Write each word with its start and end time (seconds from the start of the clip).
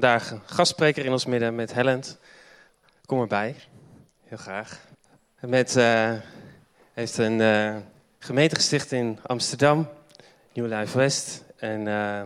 vandaag 0.00 0.30
een 0.30 0.42
gastspreker 0.46 1.04
in 1.04 1.12
ons 1.12 1.26
midden 1.26 1.54
met 1.54 1.74
Hellend. 1.74 2.18
Kom 3.06 3.20
erbij, 3.20 3.56
heel 4.24 4.38
graag. 4.38 4.80
Met, 5.40 5.76
uh, 5.76 6.12
heeft 6.92 7.18
een 7.18 7.38
uh, 7.38 7.76
gemeente 8.18 8.54
gesticht 8.54 8.92
in 8.92 9.18
Amsterdam, 9.22 9.88
Nieuw 10.52 10.66
Life 10.66 10.98
West. 10.98 11.44
En 11.56 11.86
uh, 11.86 12.22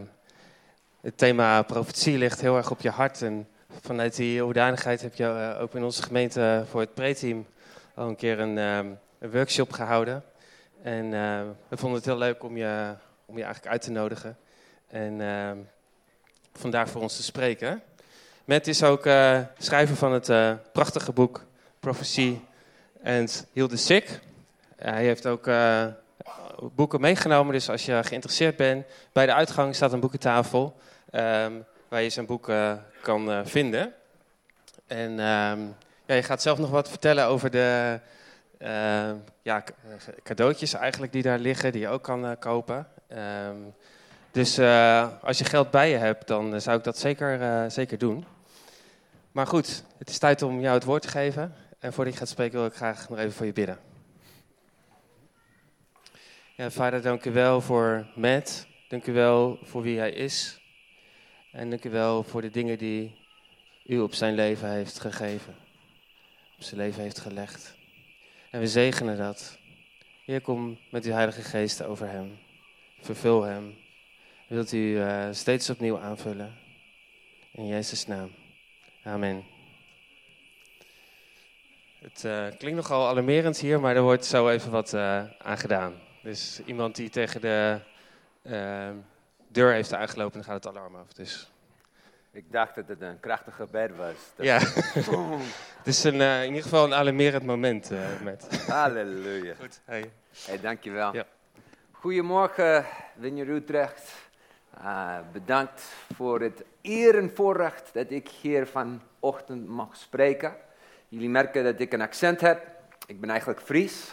het 1.00 1.18
thema 1.18 1.62
profetie 1.62 2.18
ligt 2.18 2.40
heel 2.40 2.56
erg 2.56 2.70
op 2.70 2.80
je 2.80 2.90
hart. 2.90 3.22
En 3.22 3.48
vanuit 3.82 4.16
die 4.16 4.42
hoedanigheid 4.42 5.02
heb 5.02 5.14
je 5.14 5.56
ook 5.60 5.74
in 5.74 5.84
onze 5.84 6.02
gemeente 6.02 6.64
voor 6.70 6.80
het 6.80 6.94
pre-team 6.94 7.46
al 7.94 8.08
een 8.08 8.16
keer 8.16 8.40
een, 8.40 8.56
een 8.56 9.30
workshop 9.30 9.72
gehouden. 9.72 10.24
En 10.82 11.10
we 11.68 11.76
vonden 11.76 11.98
het 11.98 12.06
heel 12.06 12.18
leuk 12.18 12.42
om 12.42 12.56
je, 12.56 12.94
om 13.26 13.36
je 13.36 13.42
eigenlijk 13.42 13.72
uit 13.72 13.82
te 13.82 13.90
nodigen. 13.90 14.36
En 14.86 15.20
vandaag 16.58 16.90
voor 16.90 17.00
ons 17.00 17.16
te 17.16 17.22
spreken. 17.22 17.82
Matt 18.44 18.66
is 18.66 18.82
ook 18.82 19.06
uh, 19.06 19.40
schrijver 19.58 19.96
van 19.96 20.12
het 20.12 20.28
uh, 20.28 20.52
prachtige 20.72 21.12
boek 21.12 21.44
Prophecy 21.80 22.38
and 23.04 23.46
Heal 23.52 23.68
the 23.68 23.76
Sick. 23.76 24.20
hij 24.76 25.04
heeft 25.04 25.26
ook 25.26 25.50
boeken 26.74 27.00
meegenomen, 27.00 27.52
dus 27.52 27.70
als 27.70 27.84
je 27.84 28.00
geïnteresseerd 28.04 28.56
bent, 28.56 28.86
bij 29.12 29.26
de 29.26 29.34
uitgang 29.34 29.74
staat 29.74 29.92
een 29.92 30.00
boekentafel 30.00 30.76
um, 31.12 31.64
waar 31.88 32.02
je 32.02 32.10
zijn 32.10 32.26
boeken 32.26 32.84
kan 33.02 33.46
vinden. 33.46 33.92
En 34.86 35.10
um, 35.10 35.76
ja, 36.06 36.14
je 36.14 36.22
gaat 36.22 36.42
zelf 36.42 36.58
nog 36.58 36.70
wat 36.70 36.88
vertellen 36.88 37.26
over 37.26 37.50
de 37.50 38.00
ja, 39.42 39.64
cadeautjes 40.22 40.74
eigenlijk 40.74 41.12
die 41.12 41.22
daar 41.22 41.38
liggen, 41.38 41.72
die 41.72 41.80
je 41.80 41.88
ook 41.88 42.02
kan 42.02 42.36
kopen. 42.38 42.88
Um, 43.48 43.74
dus 44.30 44.58
uh, 44.58 45.08
als 45.22 45.38
je 45.38 45.44
geld 45.44 45.70
bij 45.70 45.90
je 45.90 45.96
hebt, 45.96 46.26
dan 46.26 46.54
uh, 46.54 46.60
zou 46.60 46.78
ik 46.78 46.84
dat 46.84 46.98
zeker, 46.98 47.40
uh, 47.40 47.64
zeker 47.68 47.98
doen. 47.98 48.24
Maar 49.32 49.46
goed, 49.46 49.84
het 49.98 50.08
is 50.08 50.18
tijd 50.18 50.42
om 50.42 50.60
jou 50.60 50.74
het 50.74 50.84
woord 50.84 51.02
te 51.02 51.08
geven. 51.08 51.54
En 51.78 51.92
voordat 51.92 52.12
ik 52.12 52.18
ga 52.18 52.26
spreken, 52.26 52.58
wil 52.58 52.66
ik 52.66 52.74
graag 52.74 53.08
nog 53.08 53.18
even 53.18 53.32
voor 53.32 53.46
je 53.46 53.52
bidden. 53.52 53.78
Ja, 56.56 56.70
vader, 56.70 57.02
dank 57.02 57.24
u 57.24 57.32
wel 57.32 57.60
voor 57.60 58.06
Matt. 58.14 58.66
Dank 58.88 59.06
u 59.06 59.12
wel 59.12 59.58
voor 59.62 59.82
wie 59.82 59.98
hij 59.98 60.10
is. 60.10 60.60
En 61.52 61.70
dank 61.70 61.84
u 61.84 61.90
wel 61.90 62.22
voor 62.22 62.40
de 62.40 62.50
dingen 62.50 62.78
die 62.78 63.16
u 63.84 63.98
op 63.98 64.14
zijn 64.14 64.34
leven 64.34 64.70
heeft 64.70 65.00
gegeven. 65.00 65.54
Op 66.56 66.62
zijn 66.62 66.80
leven 66.80 67.02
heeft 67.02 67.18
gelegd. 67.18 67.76
En 68.50 68.60
we 68.60 68.66
zegenen 68.66 69.16
dat. 69.16 69.58
Heer, 70.24 70.40
kom 70.40 70.78
met 70.90 71.04
uw 71.04 71.12
Heilige 71.12 71.42
Geest 71.42 71.82
over 71.82 72.08
hem. 72.08 72.38
Vervul 73.00 73.42
hem 73.42 73.76
wilt 74.48 74.72
u 74.72 74.78
uh, 74.78 75.26
steeds 75.30 75.70
opnieuw 75.70 75.98
aanvullen. 75.98 76.58
In 77.52 77.66
Jezus' 77.66 78.06
naam. 78.06 78.30
Amen. 79.04 79.44
Het 82.00 82.24
uh, 82.24 82.46
klinkt 82.58 82.76
nogal 82.76 83.08
alarmerend 83.08 83.58
hier, 83.58 83.80
maar 83.80 83.96
er 83.96 84.02
wordt 84.02 84.24
zo 84.24 84.48
even 84.48 84.70
wat 84.70 84.92
uh, 84.92 85.24
aan 85.38 85.58
gedaan. 85.58 85.94
Dus 86.22 86.60
iemand 86.64 86.96
die 86.96 87.10
tegen 87.10 87.40
de 87.40 87.80
deur 89.48 89.72
heeft 89.72 89.94
aangelopen, 89.94 90.32
dan 90.32 90.44
gaat 90.44 90.64
het 90.64 90.76
alarm 90.76 90.96
af. 90.96 91.12
Dus. 91.12 91.52
Ik 92.30 92.52
dacht 92.52 92.74
dat 92.74 92.88
het 92.88 93.00
een 93.00 93.20
krachtige 93.20 93.66
bed 93.70 93.96
was. 93.96 94.14
Dat 94.36 94.46
ja, 94.46 94.58
het 95.78 95.86
is 95.86 96.04
een, 96.04 96.20
in 96.20 96.46
ieder 96.46 96.62
geval 96.62 96.84
een 96.84 96.94
alarmerend 96.94 97.44
moment, 97.44 97.90
met. 98.22 98.66
Halleluja. 98.66 99.54
Goed, 99.54 99.80
hey. 99.84 100.10
Hey, 100.46 100.60
dankjewel. 100.60 101.14
Ja. 101.14 101.26
Goedemorgen, 101.92 102.86
Winjer 103.14 103.48
Utrecht. 103.48 104.27
Uh, 104.82 105.16
bedankt 105.32 105.82
voor 106.14 106.40
het 106.40 106.64
eer 106.82 107.18
en 107.18 107.32
voorrecht 107.34 107.90
dat 107.92 108.10
ik 108.10 108.28
hier 108.28 108.66
vanochtend 108.66 109.68
mag 109.68 109.96
spreken. 109.96 110.56
Jullie 111.08 111.28
merken 111.28 111.64
dat 111.64 111.80
ik 111.80 111.92
een 111.92 112.00
accent 112.00 112.40
heb. 112.40 112.66
Ik 113.06 113.20
ben 113.20 113.30
eigenlijk 113.30 113.60
Fries. 113.60 114.12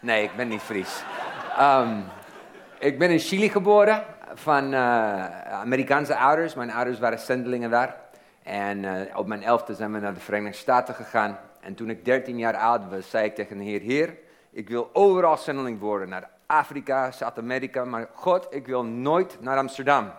Nee, 0.00 0.24
ik 0.24 0.36
ben 0.36 0.48
niet 0.48 0.60
Fries. 0.60 1.02
Um, 1.60 2.04
ik 2.78 2.98
ben 2.98 3.10
in 3.10 3.18
Chili 3.18 3.48
geboren 3.48 4.04
van 4.34 4.72
uh, 4.72 5.52
Amerikaanse 5.52 6.16
ouders. 6.16 6.54
Mijn 6.54 6.70
ouders 6.70 6.98
waren 6.98 7.18
zendelingen 7.18 7.70
daar. 7.70 7.96
En 8.42 8.82
uh, 8.82 9.00
op 9.14 9.26
mijn 9.26 9.42
elfde 9.42 9.74
zijn 9.74 9.92
we 9.92 9.98
naar 9.98 10.14
de 10.14 10.20
Verenigde 10.20 10.58
Staten 10.58 10.94
gegaan. 10.94 11.38
En 11.60 11.74
toen 11.74 11.90
ik 11.90 12.04
13 12.04 12.38
jaar 12.38 12.56
oud 12.56 12.90
was, 12.90 13.10
zei 13.10 13.24
ik 13.24 13.34
tegen 13.34 13.58
de 13.58 13.64
Heer: 13.64 13.80
Heer, 13.80 14.16
ik 14.50 14.68
wil 14.68 14.90
overal 14.92 15.36
zendeling 15.36 15.80
worden. 15.80 16.08
Naar 16.08 16.30
Afrika, 16.52 17.10
Zuid-Amerika. 17.10 17.84
Maar 17.84 18.08
God, 18.14 18.46
ik 18.50 18.66
wil 18.66 18.84
nooit 18.84 19.40
naar 19.40 19.56
Amsterdam. 19.58 20.12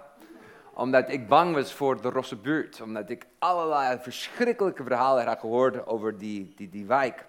Omdat 0.74 1.10
ik 1.10 1.28
bang 1.28 1.56
was 1.56 1.74
voor 1.74 2.02
de 2.02 2.10
Rosse 2.10 2.36
buurt. 2.36 2.82
Omdat 2.82 3.10
ik 3.10 3.26
allerlei 3.40 4.00
verschrikkelijke 4.02 4.84
verhalen 4.84 5.26
had 5.26 5.40
gehoord 5.40 5.88
over 5.88 6.18
die, 6.18 6.54
die, 6.56 6.70
die 6.70 6.86
wijk. 6.86 7.26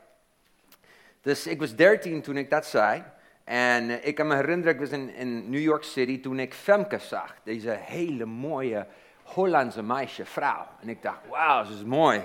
Dus 1.21 1.47
ik 1.47 1.61
was 1.61 1.75
dertien 1.75 2.23
toen 2.23 2.37
ik 2.37 2.51
dat 2.51 2.67
zei. 2.67 3.03
En 3.45 4.07
ik 4.07 4.15
kan 4.15 4.27
me 4.27 4.35
herinneren, 4.35 4.75
ik 4.75 4.81
was 4.81 4.91
in, 4.91 5.15
in 5.15 5.51
New 5.51 5.61
York 5.61 5.83
City 5.83 6.21
toen 6.21 6.39
ik 6.39 6.55
Femke 6.55 6.99
zag. 6.99 7.35
Deze 7.43 7.71
hele 7.71 8.25
mooie 8.25 8.87
Hollandse 9.23 9.83
meisje, 9.83 10.25
vrouw. 10.25 10.67
En 10.81 10.89
ik 10.89 11.03
dacht, 11.03 11.19
wauw, 11.29 11.65
ze 11.65 11.73
is 11.73 11.85
mooi. 11.85 12.23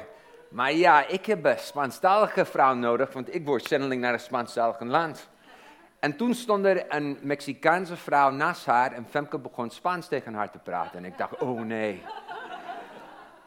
Maar 0.49 0.73
ja, 0.73 1.07
ik 1.07 1.25
heb 1.25 1.45
een 1.45 1.59
Spaanstalige 1.59 2.45
vrouw 2.45 2.73
nodig, 2.73 3.13
want 3.13 3.35
ik 3.35 3.45
word 3.45 3.63
zendeling 3.63 4.01
naar 4.01 4.13
een 4.13 4.19
Spaanstalig 4.19 4.79
land. 4.79 5.29
En 5.99 6.15
toen 6.15 6.33
stond 6.33 6.65
er 6.65 6.85
een 6.95 7.17
Mexicaanse 7.21 7.95
vrouw 7.95 8.29
naast 8.29 8.65
haar 8.65 8.91
en 8.91 9.05
Femke 9.09 9.37
begon 9.37 9.69
Spaans 9.69 10.07
tegen 10.07 10.33
haar 10.33 10.51
te 10.51 10.59
praten. 10.59 10.97
En 10.97 11.05
ik 11.05 11.17
dacht, 11.17 11.37
oh 11.37 11.61
nee. 11.61 12.01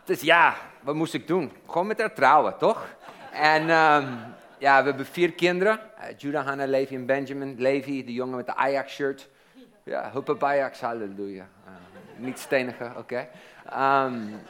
Dus 0.04 0.20
ja, 0.20 0.54
wat 0.80 0.94
moest 0.94 1.14
ik 1.14 1.26
doen? 1.26 1.52
Gewoon 1.66 1.86
met 1.86 2.00
haar 2.00 2.14
trouwen, 2.14 2.58
toch? 2.58 2.86
En 3.32 3.62
um, 3.62 4.18
ja, 4.58 4.82
we 4.82 4.88
hebben 4.88 5.06
vier 5.06 5.32
kinderen. 5.32 5.80
Uh, 5.98 6.04
Judah, 6.16 6.46
Hannah, 6.46 6.68
Levi 6.68 6.94
en 6.94 7.06
Benjamin. 7.06 7.54
Levi, 7.58 8.04
de 8.04 8.12
jongen 8.12 8.36
met 8.36 8.46
de 8.46 8.54
Ajax-shirt. 8.54 9.28
Ja, 9.82 10.10
hup 10.12 10.44
Ajax, 10.44 10.80
halleluja. 10.80 11.48
Uh, 11.66 11.72
niet 12.16 12.38
stenigen, 12.38 12.96
oké. 12.96 13.28
Um, 13.78 14.40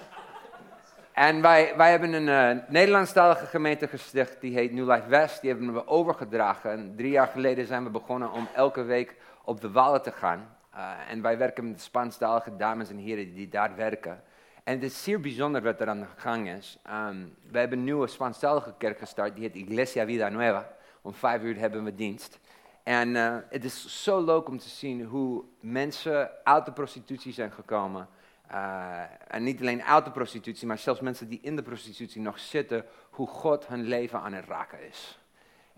en 1.12 1.40
wij, 1.40 1.76
wij 1.76 1.90
hebben 1.90 2.12
een 2.12 2.56
uh, 2.56 2.62
Nederlandstalige 2.68 3.46
gemeente 3.46 3.88
gesticht, 3.88 4.40
die 4.40 4.54
heet 4.54 4.72
New 4.72 4.90
Life 4.90 5.08
West. 5.08 5.40
Die 5.40 5.50
hebben 5.50 5.72
we 5.72 5.86
overgedragen. 5.86 6.70
En 6.70 6.94
drie 6.96 7.10
jaar 7.10 7.26
geleden 7.26 7.66
zijn 7.66 7.84
we 7.84 7.90
begonnen 7.90 8.32
om 8.32 8.48
elke 8.54 8.82
week 8.82 9.16
op 9.44 9.60
de 9.60 9.70
Wallen 9.70 10.02
te 10.02 10.12
gaan. 10.12 10.56
Uh, 10.74 10.90
en 11.08 11.22
wij 11.22 11.38
werken 11.38 11.70
met 11.70 11.80
Spaanstalige 11.80 12.56
dames 12.56 12.90
en 12.90 12.96
heren 12.96 13.34
die 13.34 13.48
daar 13.48 13.76
werken. 13.76 14.22
En 14.64 14.74
het 14.74 14.82
is 14.82 15.02
zeer 15.02 15.20
bijzonder 15.20 15.62
wat 15.62 15.80
er 15.80 15.88
aan 15.88 16.00
de 16.00 16.06
gang 16.16 16.48
is. 16.48 16.78
Um, 17.08 17.36
we 17.50 17.58
hebben 17.58 17.78
een 17.78 17.84
nieuwe 17.84 18.06
Spaanstalige 18.06 18.74
kerk 18.78 18.98
gestart, 18.98 19.34
die 19.34 19.44
heet 19.44 19.54
Iglesia 19.54 20.04
Vida 20.04 20.28
Nueva. 20.28 20.68
Om 21.02 21.14
vijf 21.14 21.42
uur 21.42 21.56
hebben 21.56 21.84
we 21.84 21.94
dienst. 21.94 22.38
En 22.82 23.08
uh, 23.08 23.36
het 23.48 23.64
is 23.64 24.02
zo 24.02 24.24
leuk 24.24 24.48
om 24.48 24.58
te 24.58 24.68
zien 24.68 25.04
hoe 25.04 25.44
mensen 25.60 26.30
uit 26.44 26.64
de 26.64 26.72
prostitutie 26.72 27.32
zijn 27.32 27.52
gekomen 27.52 28.08
uh, 28.52 29.00
en 29.28 29.42
niet 29.42 29.60
alleen 29.60 29.82
uit 29.82 30.04
de 30.04 30.10
prostitutie, 30.10 30.66
maar 30.66 30.78
zelfs 30.78 31.00
mensen 31.00 31.28
die 31.28 31.40
in 31.42 31.56
de 31.56 31.62
prostitutie 31.62 32.20
nog 32.20 32.38
zitten, 32.38 32.84
hoe 33.10 33.26
God 33.26 33.66
hun 33.66 33.82
leven 33.82 34.20
aan 34.20 34.32
het 34.32 34.44
raken 34.44 34.88
is. 34.88 35.18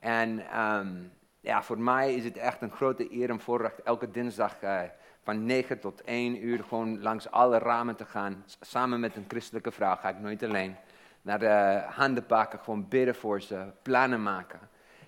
En 0.00 0.60
um, 0.60 1.12
ja, 1.40 1.62
voor 1.62 1.78
mij 1.78 2.14
is 2.14 2.24
het 2.24 2.36
echt 2.36 2.62
een 2.62 2.70
grote 2.70 3.12
eer 3.12 3.30
en 3.30 3.40
voorrecht 3.40 3.82
elke 3.82 4.10
dinsdag 4.10 4.62
uh, 4.62 4.80
van 5.22 5.44
9 5.44 5.80
tot 5.80 6.02
1 6.02 6.44
uur 6.44 6.64
gewoon 6.64 7.02
langs 7.02 7.30
alle 7.30 7.58
ramen 7.58 7.96
te 7.96 8.04
gaan. 8.04 8.44
Samen 8.60 9.00
met 9.00 9.16
een 9.16 9.24
christelijke 9.28 9.72
vrouw 9.72 9.96
ga 9.96 10.08
ik 10.08 10.18
nooit 10.18 10.42
alleen. 10.42 10.76
Naar 11.22 11.38
de 11.38 11.82
handen 11.86 12.26
pakken, 12.26 12.58
gewoon 12.58 12.88
bidden 12.88 13.14
voor 13.14 13.40
ze, 13.40 13.64
plannen 13.82 14.22
maken. 14.22 14.60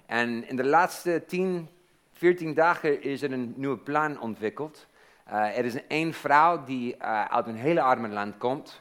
En 0.07 0.49
in 0.49 0.57
de 0.57 0.65
laatste 0.65 1.25
10, 1.27 1.69
14 2.13 2.55
dagen 2.55 3.03
is 3.03 3.23
er 3.23 3.33
een 3.33 3.55
nieuwe 3.57 3.79
plan 3.79 4.21
ontwikkeld. 4.21 4.87
Uh, 5.29 5.59
er 5.59 5.65
is 5.65 5.87
één 5.87 6.13
vrouw 6.13 6.65
die 6.65 6.97
uh, 6.97 7.25
uit 7.25 7.47
een 7.47 7.57
hele 7.57 7.81
arme 7.81 8.09
land 8.09 8.37
komt. 8.37 8.81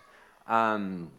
Um, 0.50 1.14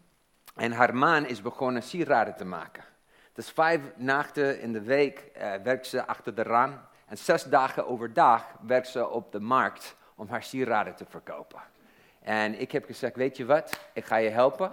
en 0.55 0.73
haar 0.73 0.97
man 0.97 1.27
is 1.27 1.43
begonnen 1.43 1.83
sieraden 1.83 2.37
te 2.37 2.45
maken. 2.45 2.85
Dus 3.33 3.51
vijf 3.51 3.81
nachten 3.97 4.61
in 4.61 4.73
de 4.73 4.83
week 4.83 5.31
uh, 5.37 5.55
werkt 5.63 5.87
ze 5.87 6.07
achter 6.07 6.35
de 6.35 6.43
raam. 6.43 6.81
En 7.07 7.19
zes 7.19 7.45
dagen 7.45 7.87
overdag 7.87 8.45
werkt 8.61 8.89
ze 8.89 9.09
op 9.09 9.33
de 9.33 9.41
markt 9.41 9.97
om 10.15 10.29
haar 10.29 10.43
sieraden 10.43 10.95
te 10.95 11.05
verkopen. 11.09 11.61
En 12.21 12.61
ik 12.61 12.73
heb 12.73 12.85
gezegd, 12.85 13.17
weet 13.17 13.37
je 13.37 13.45
wat, 13.45 13.81
ik 13.93 14.05
ga 14.05 14.17
je 14.17 14.31
helpen. 14.31 14.73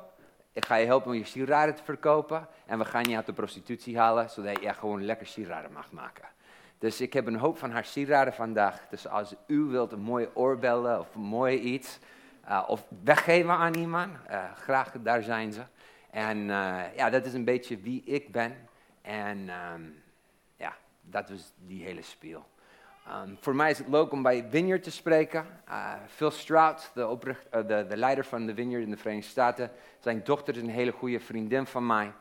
Ik 0.51 0.65
ga 0.65 0.75
je 0.75 0.85
helpen 0.85 1.11
om 1.11 1.17
je 1.17 1.25
sieraden 1.25 1.75
te 1.75 1.83
verkopen. 1.83 2.47
En 2.65 2.77
we 2.77 2.85
gaan 2.85 3.03
je 3.03 3.15
uit 3.15 3.25
de 3.25 3.33
prostitutie 3.33 3.97
halen, 3.97 4.29
zodat 4.29 4.61
je 4.61 4.73
gewoon 4.73 5.05
lekker 5.05 5.27
sieraden 5.27 5.71
mag 5.71 5.91
maken. 5.91 6.25
Dus 6.83 7.01
ik 7.01 7.13
heb 7.13 7.27
een 7.27 7.35
hoop 7.35 7.57
van 7.57 7.71
haar 7.71 7.85
sieraden 7.85 8.33
vandaag. 8.33 8.87
Dus 8.89 9.07
als 9.07 9.35
u 9.47 9.59
wilt 9.59 9.91
een 9.91 9.99
mooie 9.99 10.29
oorbellen 10.33 10.99
of 10.99 11.15
een 11.15 11.21
mooi 11.21 11.59
iets, 11.59 11.99
uh, 12.45 12.63
of 12.67 12.85
weggeven 13.03 13.51
aan 13.51 13.75
iemand, 13.75 14.11
uh, 14.29 14.51
graag 14.55 14.91
daar 15.03 15.23
zijn 15.23 15.53
ze. 15.53 15.61
En 16.11 16.37
uh, 16.37 16.95
ja, 16.95 17.09
dat 17.09 17.25
is 17.25 17.33
een 17.33 17.43
beetje 17.43 17.77
wie 17.77 18.03
ik 18.03 18.31
ben. 18.31 18.55
En 19.01 19.37
um, 19.73 20.03
ja, 20.55 20.75
dat 21.01 21.29
was 21.29 21.53
die 21.57 21.83
hele 21.83 22.01
speel. 22.01 22.45
Um, 23.25 23.37
voor 23.39 23.55
mij 23.55 23.71
is 23.71 23.77
het 23.77 23.87
leuk 23.87 24.11
om 24.11 24.21
bij 24.21 24.45
Vineyard 24.49 24.83
te 24.83 24.91
spreken. 24.91 25.45
Phil 26.07 26.31
Stroud, 26.31 26.91
de, 26.93 27.17
de, 27.51 27.85
de, 27.89 27.97
leider 27.97 28.25
van 28.25 28.45
de 28.45 28.53
Vineyard 28.53 28.83
in 28.83 28.89
de 28.91 28.97
Verenigde 28.97 29.29
Staten. 29.29 29.71
Zijn 29.99 30.21
dochter 30.23 30.55
is 30.55 30.61
een 30.61 30.69
hele 30.69 30.91
goede 30.91 31.19
vriendin 31.19 31.65
van 31.65 31.85
mij. 31.85 32.11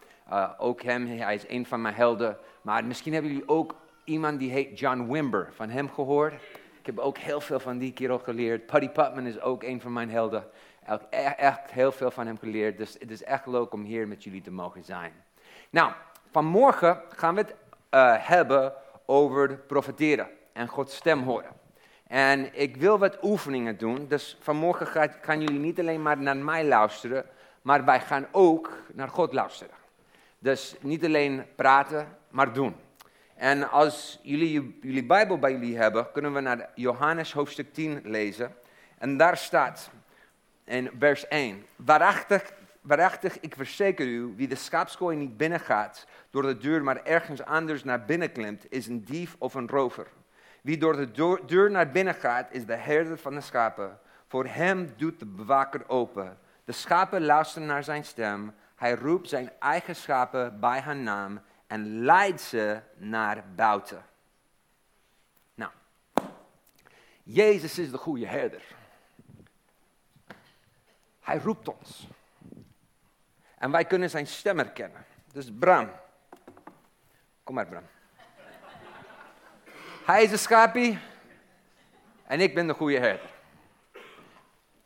Ook 0.59 0.83
hem, 0.83 1.07
hij 1.07 1.35
is 1.35 1.49
een 1.49 1.67
van 1.67 1.81
mijn 1.81 1.95
helden. 1.95 2.39
Maar 2.63 2.85
misschien 2.85 3.13
hebben 3.13 3.31
jullie 3.33 3.49
ook 3.49 3.81
iemand 4.05 4.39
die 4.39 4.51
heet 4.51 4.79
John 4.79 5.13
Wimber. 5.13 5.49
Van 5.53 5.69
hem 5.69 5.91
gehoord? 5.91 6.35
Ik 6.79 6.87
heb 6.87 6.99
ook 6.99 7.19
heel 7.19 7.41
veel 7.41 7.61
van 7.61 7.79
die 7.79 7.93
kerel 7.93 8.19
geleerd. 8.19 8.67
Putty 8.67 8.89
Putman 8.89 9.27
is 9.27 9.41
ook 9.41 9.63
een 9.63 9.81
van 9.81 9.93
mijn 9.93 10.11
helden. 10.11 10.45
Ik 10.81 10.89
heb 10.89 11.07
echt 11.37 11.71
heel 11.71 11.93
veel 11.93 12.11
van 12.11 12.27
hem 12.27 12.39
geleerd. 12.39 12.79
Dus 12.79 12.97
het 12.99 13.11
is 13.11 13.25
echt 13.25 13.47
leuk 13.47 13.73
om 13.73 13.83
hier 13.83 14.09
met 14.09 14.25
jullie 14.25 14.43
te 14.43 14.51
mogen 14.51 14.85
zijn. 14.85 15.13
Nou, 15.71 15.93
vanmorgen 16.31 17.01
gaan 17.09 17.35
we 17.35 17.41
het 17.41 17.55
hebben 18.23 18.73
over 19.07 19.57
profeteren 19.57 20.29
en 20.53 20.69
Gods 20.69 20.97
stem 20.97 21.23
horen. 21.23 21.51
En 22.07 22.61
ik 22.61 22.77
wil 22.77 22.99
wat 22.99 23.19
oefeningen 23.23 23.79
doen, 23.79 24.07
dus 24.09 24.39
vanmorgen 24.41 25.11
gaan 25.21 25.41
jullie 25.41 25.59
niet 25.59 25.81
alleen 25.81 26.03
maar 26.03 26.19
naar 26.19 26.37
mij 26.37 26.65
luisteren, 26.65 27.25
maar 27.63 27.85
wij 27.85 28.01
gaan 28.01 28.27
ook 28.31 28.71
naar 28.93 29.09
God 29.09 29.33
luisteren. 29.33 29.75
Dus 30.39 30.77
niet 30.81 31.05
alleen 31.05 31.45
praten, 31.57 32.17
maar 32.31 32.53
doen. 32.53 32.75
En 33.43 33.71
als 33.71 34.19
jullie 34.23 34.79
jullie 34.81 35.07
Bijbel 35.07 35.39
bij 35.39 35.53
jullie 35.53 35.77
hebben, 35.77 36.13
kunnen 36.13 36.35
we 36.35 36.41
naar 36.41 36.71
Johannes 36.75 37.33
hoofdstuk 37.33 37.73
10 37.73 38.01
lezen. 38.05 38.55
En 38.99 39.17
daar 39.17 39.37
staat 39.37 39.91
in 40.65 40.91
vers 40.99 41.29
1, 41.29 41.65
waarachtig, 41.77 42.53
waarachtig 42.81 43.41
ik 43.41 43.55
verzeker 43.55 44.07
u, 44.07 44.35
wie 44.37 44.49
de 44.49 44.55
schaapskooi 44.55 45.17
niet 45.17 45.37
binnengaat 45.37 46.07
door 46.31 46.43
de 46.43 46.57
deur, 46.57 46.83
maar 46.83 47.05
ergens 47.05 47.45
anders 47.45 47.85
naar 47.85 48.05
binnen 48.05 48.33
klimt, 48.33 48.67
is 48.69 48.87
een 48.87 49.05
dief 49.05 49.37
of 49.39 49.55
een 49.55 49.69
rover. 49.69 50.07
Wie 50.61 50.79
door 50.79 50.97
de 50.97 51.39
deur 51.47 51.71
naar 51.71 51.91
binnen 51.91 52.15
gaat, 52.15 52.49
is 52.51 52.67
de 52.67 52.77
herder 52.77 53.19
van 53.19 53.35
de 53.35 53.41
schapen. 53.41 53.99
Voor 54.29 54.47
hem 54.47 54.89
doet 54.97 55.19
de 55.19 55.27
bewaker 55.27 55.89
open. 55.89 56.39
De 56.65 56.73
schapen 56.73 57.25
luisteren 57.25 57.69
naar 57.69 57.85
zijn 57.85 58.05
stem. 58.05 58.55
Hij 58.77 58.95
roept 58.95 59.29
zijn 59.29 59.51
eigen 59.59 59.97
schapen 59.97 60.61
bij 60.61 60.81
haar 60.81 60.97
naam 60.97 61.41
en 61.73 62.05
leidt 62.05 62.41
ze 62.41 62.81
naar 62.95 63.45
buiten. 63.55 64.05
Nou, 65.55 65.71
Jezus 67.23 67.79
is 67.79 67.91
de 67.91 67.97
goede 67.97 68.27
herder. 68.27 68.63
Hij 71.21 71.39
roept 71.39 71.69
ons. 71.69 72.09
En 73.59 73.71
wij 73.71 73.85
kunnen 73.85 74.11
zijn 74.11 74.27
stem 74.27 74.59
herkennen. 74.59 75.05
Dus 75.33 75.53
Bram, 75.59 75.91
kom 77.45 77.55
maar 77.55 77.67
Bram. 77.67 77.87
Hij 80.05 80.23
is 80.23 80.33
een 80.33 80.39
schapie 80.39 80.99
en 82.25 82.41
ik 82.41 82.55
ben 82.55 82.67
de 82.67 82.75
goede 82.75 82.99
herder. 82.99 83.31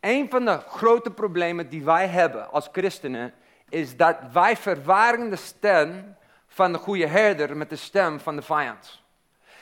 Een 0.01 0.31
van 0.31 0.45
de 0.45 0.59
grote 0.59 1.11
problemen 1.11 1.69
die 1.69 1.85
wij 1.85 2.09
hebben 2.09 2.51
als 2.51 2.69
christenen 2.73 3.35
is 3.69 3.97
dat 3.97 4.17
wij 4.33 4.57
verwaren 4.57 5.31
de 5.31 5.37
stem 5.37 6.17
van 6.57 6.73
de 6.73 6.79
goede 6.79 7.07
herder 7.07 7.57
met 7.57 7.71
de 7.71 7.77
stem 7.77 8.21
van 8.21 8.37
de 8.37 8.43
vijand. 8.43 9.03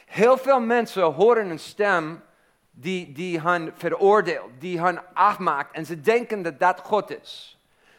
Heel 0.06 0.36
veel 0.36 0.60
mensen 0.60 1.02
horen 1.02 1.50
een 1.50 1.58
stem 1.58 2.22
die, 2.70 3.12
die 3.12 3.40
hen 3.40 3.72
veroordeelt, 3.76 4.50
die 4.58 4.80
hen 4.80 5.02
afmaakt 5.14 5.74
en 5.74 5.86
ze 5.86 6.00
denken 6.00 6.42
dat 6.42 6.58
dat 6.58 6.80
God 6.80 7.20
is. 7.20 7.58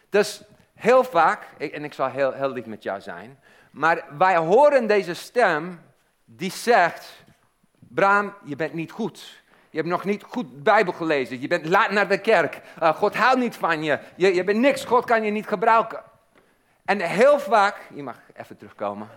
Dus 0.10 0.42
heel 0.74 1.04
vaak, 1.04 1.48
en 1.58 1.84
ik 1.84 1.94
zal 1.94 2.10
heel, 2.10 2.32
heel 2.32 2.50
lief 2.50 2.66
met 2.66 2.84
jou 2.84 3.02
zijn, 3.02 3.40
maar 3.72 4.06
wij 4.18 4.38
horen 4.38 4.88
deze 4.88 5.14
stem 5.14 5.82
die 6.26 6.52
zegt, 6.52 7.24
Bram, 7.80 8.34
je 8.44 8.56
bent 8.56 8.74
niet 8.74 8.92
goed. 8.92 9.44
Je 9.70 9.78
hebt 9.78 9.90
nog 9.90 10.04
niet 10.04 10.24
goed 10.24 10.64
Bijbel 10.64 10.94
gelezen. 10.94 11.42
Je 11.42 11.48
bent 11.48 11.66
laat 11.66 11.92
naar 11.92 12.08
de 12.08 12.22
kerk. 12.22 12.62
Uh, 12.82 12.96
God 12.96 13.16
houdt 13.16 13.40
niet 13.40 13.56
van 13.56 13.84
je. 13.84 14.00
je. 14.16 14.34
Je 14.34 14.44
bent 14.44 14.60
niks. 14.60 14.86
God 14.86 15.06
kan 15.06 15.24
je 15.24 15.32
niet 15.32 15.48
gebruiken. 15.48 16.04
En 16.86 17.00
heel 17.00 17.40
vaak, 17.40 17.78
je 17.94 18.04
mag 18.04 18.20
even 18.34 18.58
terugkomen. 18.58 19.10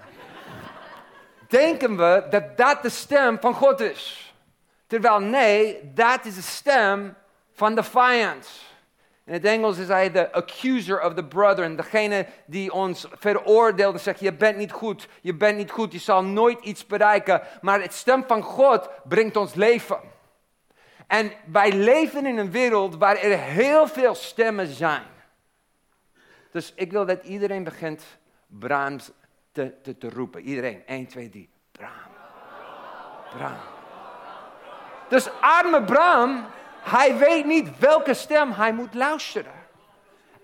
denken 1.49 1.97
we 1.97 2.27
dat 2.31 2.57
dat 2.57 2.83
de 2.83 2.89
stem 2.89 3.41
van 3.41 3.55
God 3.55 3.81
is. 3.81 4.35
Terwijl 4.87 5.21
nee, 5.21 5.93
dat 5.95 6.25
is 6.25 6.35
de 6.35 6.43
stem 6.43 7.17
van 7.53 7.75
de 7.75 7.83
vijand. 7.83 8.49
In 9.25 9.33
het 9.33 9.45
Engels 9.45 9.79
is 9.79 9.89
hij 9.89 10.11
de 10.11 10.33
accuser 10.33 11.03
of 11.03 11.15
the 11.15 11.25
brethren. 11.25 11.77
Degene 11.77 12.27
die 12.47 12.73
ons 12.73 13.07
veroordeelt 13.13 13.95
en 13.95 14.01
zegt, 14.01 14.21
je 14.21 14.33
bent 14.33 14.57
niet 14.57 14.73
goed, 14.73 15.09
je 15.21 15.35
bent 15.35 15.57
niet 15.57 15.71
goed, 15.71 15.93
je 15.93 15.99
zal 15.99 16.25
nooit 16.25 16.61
iets 16.61 16.87
bereiken. 16.87 17.43
Maar 17.61 17.81
het 17.81 17.95
stem 17.95 18.25
van 18.27 18.43
God 18.43 18.89
brengt 19.05 19.37
ons 19.37 19.55
leven. 19.55 20.01
En 21.07 21.33
wij 21.53 21.73
leven 21.73 22.27
in 22.27 22.39
een 22.39 22.51
wereld 22.51 22.97
waar 22.97 23.17
er 23.17 23.39
heel 23.39 23.87
veel 23.89 24.15
stemmen 24.15 24.67
zijn. 24.67 25.03
Dus 26.51 26.73
ik 26.75 26.93
wil 26.93 27.07
dat 27.07 27.25
iedereen 27.25 27.65
begint 27.65 28.05
Brahms 28.47 29.11
te, 29.53 29.81
te, 29.83 29.99
te 29.99 30.11
roepen. 30.11 30.43
Iedereen, 30.43 30.87
1, 30.87 31.07
2, 31.07 31.29
3. 31.29 31.51
Bram. 31.73 31.91
Bram. 33.37 33.57
Dus 35.09 35.31
arme 35.41 35.83
Bram 35.83 36.47
hij 36.91 37.17
weet 37.17 37.45
niet 37.45 37.79
welke 37.79 38.15
stem 38.15 38.53
hij 38.53 38.73
moet 38.73 38.95
luisteren. 38.95 39.53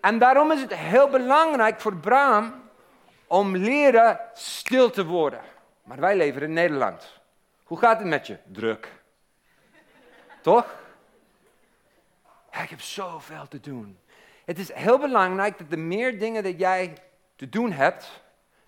En 0.00 0.18
daarom 0.18 0.50
is 0.50 0.60
het 0.60 0.74
heel 0.74 1.08
belangrijk 1.08 1.80
voor 1.80 1.96
Bram 1.96 2.62
om 3.26 3.56
leren 3.56 4.20
stil 4.34 4.90
te 4.90 5.04
worden. 5.04 5.40
Maar 5.82 6.00
wij 6.00 6.16
leven 6.16 6.42
in 6.42 6.52
Nederland. 6.52 7.20
Hoe 7.64 7.78
gaat 7.78 7.98
het 7.98 8.06
met 8.06 8.26
je? 8.26 8.38
Druk. 8.44 8.92
Toch? 10.40 10.74
Ik 12.62 12.70
heb 12.70 12.80
zoveel 12.80 13.48
te 13.48 13.60
doen. 13.60 13.98
Het 14.44 14.58
is 14.58 14.72
heel 14.72 14.98
belangrijk 14.98 15.58
dat 15.58 15.70
de 15.70 15.76
meer 15.76 16.18
dingen 16.18 16.42
dat 16.42 16.58
jij 16.58 16.96
te 17.36 17.48
doen 17.48 17.72
hebt, 17.72 18.22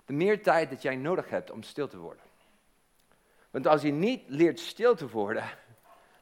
de 0.05 0.13
meer 0.13 0.43
tijd 0.43 0.69
dat 0.69 0.81
jij 0.81 0.95
nodig 0.95 1.29
hebt 1.29 1.51
om 1.51 1.63
stil 1.63 1.87
te 1.87 1.97
worden. 1.97 2.23
Want 3.51 3.67
als 3.67 3.81
je 3.81 3.91
niet 3.91 4.21
leert 4.27 4.59
stil 4.59 4.95
te 4.95 5.09
worden, 5.09 5.43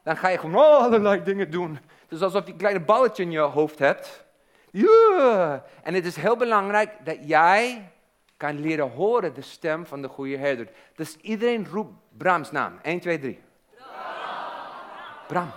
dan 0.02 0.16
ga 0.16 0.28
je 0.28 0.38
gewoon 0.38 0.64
allerlei 0.64 1.22
dingen 1.22 1.50
doen. 1.50 1.74
Het 1.74 2.12
is 2.12 2.22
alsof 2.22 2.46
je 2.46 2.52
een 2.52 2.58
kleine 2.58 2.80
balletje 2.80 3.22
in 3.22 3.30
je 3.30 3.38
hoofd 3.38 3.78
hebt. 3.78 4.24
Ja. 4.70 5.64
En 5.82 5.94
het 5.94 6.06
is 6.06 6.16
heel 6.16 6.36
belangrijk 6.36 7.04
dat 7.04 7.18
jij 7.20 7.90
kan 8.36 8.60
leren 8.60 8.90
horen 8.90 9.34
de 9.34 9.42
stem 9.42 9.86
van 9.86 10.02
de 10.02 10.08
goede 10.08 10.36
herder. 10.36 10.68
Dus 10.94 11.16
iedereen 11.16 11.66
roept 11.68 11.92
Brams 12.16 12.50
naam. 12.50 12.78
1, 12.82 13.00
2, 13.00 13.18
3. 13.18 13.40
Bram. 15.26 15.50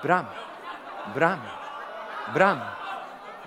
Bram. 0.00 0.26
Bram. 0.26 0.26
Bram. 1.14 1.40
Bram. 2.32 2.60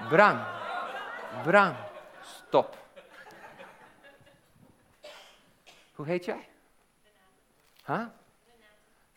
Bram. 0.10 1.76
Stop. 2.22 2.78
Hoe 5.96 6.06
heet 6.06 6.26
jij? 6.26 6.48
Huh? 7.86 8.06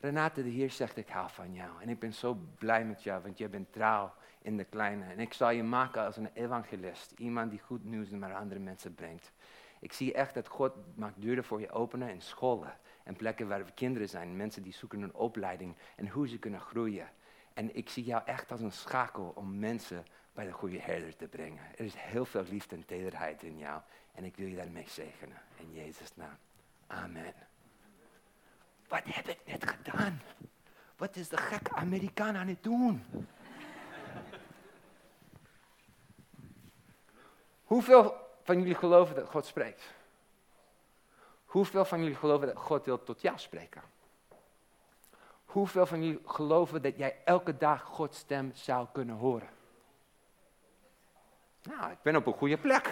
Renate, 0.01 0.43
de 0.43 0.49
Heer 0.49 0.71
zegt, 0.71 0.97
ik 0.97 1.09
hou 1.09 1.31
van 1.31 1.53
jou. 1.53 1.83
En 1.83 1.89
ik 1.89 1.99
ben 1.99 2.13
zo 2.13 2.39
blij 2.59 2.85
met 2.85 3.03
jou, 3.03 3.23
want 3.23 3.39
jij 3.39 3.51
bent 3.51 3.73
trouw 3.73 4.13
in 4.43 4.57
de 4.57 4.65
kleine. 4.65 5.05
En 5.05 5.21
ik 5.21 5.33
zal 5.33 5.51
je 5.51 5.63
maken 5.63 6.05
als 6.05 6.17
een 6.17 6.31
evangelist. 6.35 7.13
Iemand 7.17 7.51
die 7.51 7.61
goed 7.61 7.85
nieuws 7.85 8.11
naar 8.11 8.35
andere 8.35 8.61
mensen 8.61 8.95
brengt. 8.95 9.33
Ik 9.81 9.93
zie 9.93 10.13
echt 10.13 10.35
dat 10.35 10.49
God 10.49 10.73
maakt 10.97 11.21
deuren 11.21 11.45
voor 11.45 11.61
je 11.61 11.71
openen 11.71 12.09
in 12.11 12.23
scholen. 12.23 12.77
En 13.05 13.17
plekken 13.17 13.49
waar 13.49 13.73
kinderen 13.73 14.09
zijn, 14.09 14.37
mensen 14.37 14.63
die 14.63 14.73
zoeken 14.73 15.03
een 15.03 15.15
opleiding 15.15 15.77
en 15.97 16.09
hoe 16.09 16.29
ze 16.29 16.39
kunnen 16.39 16.61
groeien. 16.61 17.09
En 17.55 17.77
ik 17.77 17.89
zie 17.89 18.05
jou 18.05 18.23
echt 18.25 18.51
als 18.51 18.61
een 18.61 18.73
schakel 18.73 19.33
om 19.35 19.59
mensen 19.59 20.05
bij 20.35 20.45
de 20.45 20.53
goede 20.53 20.79
herder 20.79 21.17
te 21.17 21.29
brengen. 21.29 21.63
Er 21.77 21.85
is 21.85 21.95
heel 21.95 22.25
veel 22.25 22.45
liefde 22.49 22.77
en 22.77 22.85
tederheid 22.85 23.43
in 23.43 23.59
jou. 23.59 23.81
En 24.13 24.25
ik 24.25 24.37
wil 24.37 24.47
je 24.47 24.57
daarmee 24.57 24.89
zegenen. 24.89 25.43
In 25.57 25.73
Jezus' 25.73 26.17
naam. 26.17 26.37
Amen. 26.87 27.35
Wat 28.89 29.03
heb 29.05 29.29
ik 29.29 29.39
net 29.47 29.71
gedaan? 29.71 30.23
Wat 30.97 31.17
is 31.17 31.29
de 31.29 31.37
gekke 31.37 31.73
Amerikaan 31.73 32.37
aan 32.37 32.49
het 32.49 32.63
doen? 32.63 33.05
Hoeveel 37.65 38.15
van 38.43 38.59
jullie 38.59 38.75
geloven 38.75 39.15
dat 39.15 39.29
God 39.29 39.47
spreekt? 39.47 39.93
Hoeveel 41.45 41.85
van 41.85 41.99
jullie 42.01 42.17
geloven 42.17 42.47
dat 42.47 42.57
God 42.57 42.85
wil 42.85 43.03
tot 43.03 43.21
jou 43.21 43.39
spreken? 43.39 43.83
Hoeveel 45.45 45.87
van 45.87 46.05
jullie 46.05 46.21
geloven 46.27 46.83
dat 46.83 46.97
jij 46.97 47.17
elke 47.25 47.57
dag 47.57 47.83
Gods 47.83 48.19
stem 48.19 48.51
zou 48.55 48.87
kunnen 48.93 49.17
horen? 49.17 49.49
Nou, 51.65 51.91
ik 51.91 52.03
ben 52.03 52.17
op 52.17 52.27
een 52.27 52.33
goede 52.33 52.57
plek. 52.57 52.91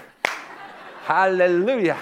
Halleluja. 1.05 1.97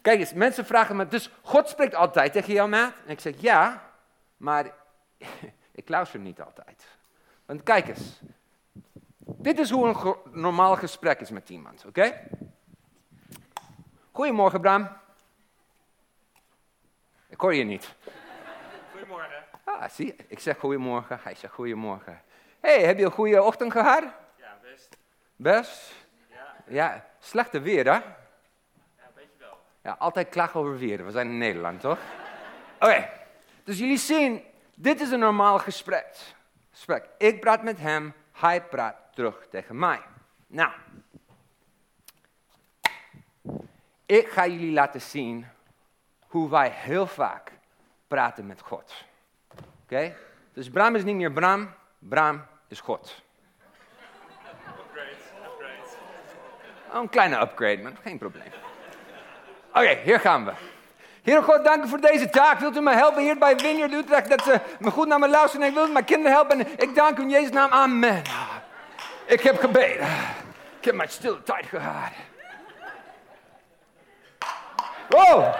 Kijk 0.00 0.18
eens, 0.18 0.32
mensen 0.32 0.66
vragen 0.66 0.96
me, 0.96 1.08
dus 1.08 1.30
God 1.42 1.68
spreekt 1.68 1.94
altijd 1.94 2.32
tegen 2.32 2.52
jou, 2.52 2.68
maat? 2.68 2.92
En 3.04 3.10
ik 3.10 3.20
zeg, 3.20 3.34
ja, 3.40 3.90
maar 4.36 4.70
ik 5.72 5.88
luister 5.88 6.20
niet 6.20 6.40
altijd. 6.40 6.86
Want 7.46 7.62
kijk 7.62 7.88
eens, 7.88 8.20
dit 9.18 9.58
is 9.58 9.70
hoe 9.70 9.86
een 9.86 10.40
normaal 10.40 10.76
gesprek 10.76 11.20
is 11.20 11.30
met 11.30 11.48
iemand, 11.50 11.84
oké? 11.86 12.28
Goedemorgen, 14.12 14.60
Bram. 14.60 14.88
Ik 17.28 17.40
hoor 17.40 17.54
je 17.54 17.64
niet. 17.64 17.94
Goedemorgen. 18.92 19.44
Ah, 19.64 19.88
zie, 19.88 20.14
ik 20.26 20.38
zeg 20.38 20.58
goedemorgen, 20.58 21.20
hij 21.22 21.34
zegt 21.34 21.54
goedemorgen. 21.54 22.22
hey, 22.60 22.82
heb 22.82 22.98
je 22.98 23.04
een 23.04 23.10
goede 23.10 23.42
ochtend 23.42 23.72
gehad? 23.72 24.04
Best. 25.36 25.92
Ja, 26.28 26.54
Ja, 26.66 27.06
slechte 27.18 27.60
weer, 27.60 27.84
hè? 27.84 27.90
ja, 27.90 28.02
een 28.98 29.04
beetje 29.14 29.38
wel. 29.38 29.58
Ja, 29.82 29.96
altijd 29.98 30.28
klagen 30.28 30.60
over 30.60 30.78
weer. 30.78 31.04
We 31.04 31.10
zijn 31.10 31.26
in 31.28 31.38
Nederland, 31.38 31.80
toch? 31.80 31.98
Oké, 32.80 33.08
dus 33.64 33.78
jullie 33.78 33.98
zien, 33.98 34.44
dit 34.74 35.00
is 35.00 35.10
een 35.10 35.18
normaal 35.18 35.58
gesprek. 35.58 36.06
gesprek. 36.70 37.08
Ik 37.18 37.40
praat 37.40 37.62
met 37.62 37.78
hem, 37.78 38.14
hij 38.32 38.62
praat 38.62 38.96
terug 39.14 39.46
tegen 39.50 39.78
mij. 39.78 40.00
Nou, 40.46 40.72
ik 44.06 44.28
ga 44.28 44.46
jullie 44.46 44.72
laten 44.72 45.00
zien 45.00 45.46
hoe 46.26 46.50
wij 46.50 46.70
heel 46.70 47.06
vaak 47.06 47.52
praten 48.08 48.46
met 48.46 48.60
God. 48.60 49.04
Oké? 49.82 50.16
Dus 50.52 50.70
Bram 50.70 50.94
is 50.94 51.04
niet 51.04 51.16
meer 51.16 51.32
Bram, 51.32 51.74
Bram 51.98 52.44
is 52.68 52.80
God. 52.80 53.22
Upgrade, 54.78 55.10
upgrade. 55.44 55.82
Oh, 56.96 57.02
een 57.02 57.08
kleine 57.08 57.40
upgrade, 57.40 57.82
maar 57.82 57.92
geen 58.02 58.18
probleem. 58.18 58.52
Oké, 59.72 59.98
hier 60.04 60.20
gaan 60.20 60.44
we. 60.44 60.52
Heer 61.22 61.42
God, 61.42 61.64
dank 61.64 61.84
u 61.84 61.88
voor 61.88 62.00
deze 62.00 62.28
taak. 62.28 62.58
Wilt 62.58 62.76
u 62.76 62.80
me 62.80 62.94
helpen 62.94 63.22
hier 63.22 63.38
bij 63.38 63.58
Vineyard 63.58 63.92
Utrecht 63.92 64.28
dat 64.28 64.42
ze 64.42 64.60
me 64.78 64.90
goed 64.90 65.06
naar 65.06 65.18
me 65.18 65.28
luisteren 65.28 65.62
en 65.62 65.68
ik 65.68 65.74
wil 65.74 65.88
mijn 65.88 66.04
kinderen 66.04 66.32
helpen. 66.32 66.58
En 66.58 66.66
ik 66.76 66.94
dank 66.94 67.18
u 67.18 67.22
in 67.22 67.30
Jezus' 67.30 67.50
naam. 67.50 67.70
Amen. 67.70 68.22
Ik 69.26 69.40
heb 69.40 69.58
gebeden. 69.58 70.06
Ik 70.78 70.84
heb 70.84 70.94
mijn 70.94 71.08
stille 71.08 71.42
tijd 71.42 71.66
gehad. 71.66 72.12
Wow. 75.08 75.54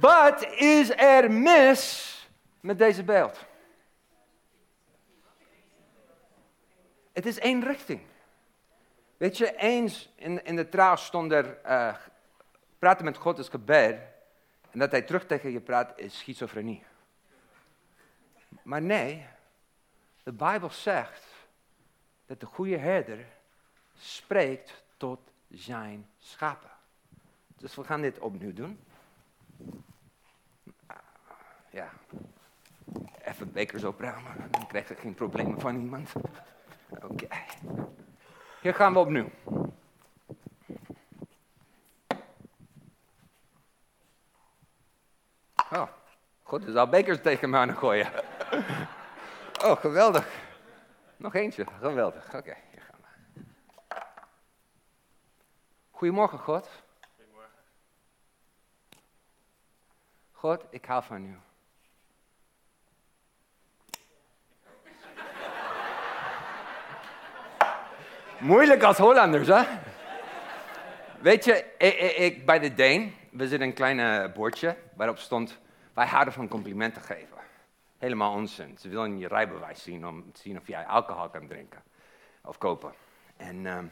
Wat 0.00 0.46
is 0.50 0.96
er 0.96 1.30
mis 1.30 2.14
met 2.60 2.78
deze 2.78 3.02
beeld? 3.02 3.38
Het 7.20 7.28
is 7.28 7.38
één 7.38 7.64
richting. 7.64 8.00
Weet 9.16 9.36
je, 9.36 9.56
eens 9.56 10.12
in, 10.14 10.44
in 10.44 10.56
de 10.56 10.68
trouw 10.68 10.96
stond 10.96 11.32
er, 11.32 11.60
eh, 11.62 11.94
praten 12.78 13.04
met 13.04 13.16
God 13.16 13.38
is 13.38 13.48
gebed. 13.48 14.00
En 14.70 14.78
dat 14.78 14.90
hij 14.90 15.02
terug 15.02 15.26
tegen 15.26 15.50
je 15.50 15.60
praat 15.60 15.98
is 15.98 16.18
schizofrenie. 16.18 16.82
Maar 18.62 18.82
nee, 18.82 19.26
de 20.22 20.32
Bijbel 20.32 20.70
zegt 20.70 21.26
dat 22.26 22.40
de 22.40 22.46
goede 22.46 22.76
herder 22.76 23.26
spreekt 23.96 24.82
tot 24.96 25.20
zijn 25.48 26.08
schapen. 26.18 26.70
Dus 27.56 27.74
we 27.74 27.84
gaan 27.84 28.00
dit 28.00 28.18
opnieuw 28.18 28.52
doen. 28.52 28.80
Ja, 31.70 31.92
even 33.24 33.52
bekers 33.52 33.84
opruimen, 33.84 34.50
dan 34.50 34.66
krijg 34.66 34.90
ik 34.90 34.98
geen 34.98 35.14
problemen 35.14 35.60
van 35.60 35.80
iemand. 35.80 36.12
Oké. 36.90 37.28
Hier 38.60 38.74
gaan 38.74 38.92
we 38.92 38.98
opnieuw. 38.98 39.30
Oh, 45.72 45.88
God 46.42 46.66
is 46.66 46.74
al 46.74 46.88
bekers 46.88 47.20
tegen 47.20 47.50
me 47.50 47.56
aan 47.56 47.68
het 47.68 47.78
gooien. 47.78 48.12
Oh, 49.64 49.76
geweldig. 49.76 50.28
Nog 51.16 51.34
eentje, 51.34 51.66
geweldig. 51.80 52.34
Oké, 52.34 52.56
hier 52.70 52.82
gaan 52.82 53.00
we. 53.02 53.42
Goedemorgen, 55.90 56.38
God. 56.38 56.68
Goedemorgen. 57.16 57.58
God, 60.32 60.64
ik 60.70 60.84
hou 60.84 61.04
van 61.04 61.24
u. 61.24 61.38
Moeilijk 68.40 68.82
als 68.82 68.98
Hollanders, 68.98 69.48
hè? 69.48 69.62
Weet 71.20 71.44
je, 71.44 71.64
ik, 71.78 72.16
ik- 72.16 72.46
bij 72.46 72.58
de 72.58 72.74
Deen, 72.74 73.14
we 73.30 73.48
zitten 73.48 73.68
een 73.68 73.74
klein 73.74 74.32
bordje 74.32 74.76
waarop 74.94 75.18
stond, 75.18 75.58
wij 75.94 76.06
houden 76.06 76.34
van 76.34 76.48
complimenten 76.48 77.02
geven. 77.02 77.36
Helemaal 77.98 78.32
onzin. 78.32 78.78
Ze 78.78 78.88
willen 78.88 79.18
je 79.18 79.28
rijbewijs 79.28 79.82
zien 79.82 80.06
om 80.06 80.32
te 80.32 80.40
zien 80.40 80.58
of 80.58 80.66
jij 80.66 80.86
alcohol 80.86 81.28
kan 81.28 81.46
drinken 81.46 81.82
of 82.42 82.58
kopen. 82.58 82.92
En 83.36 83.66
ehm, 83.66 83.86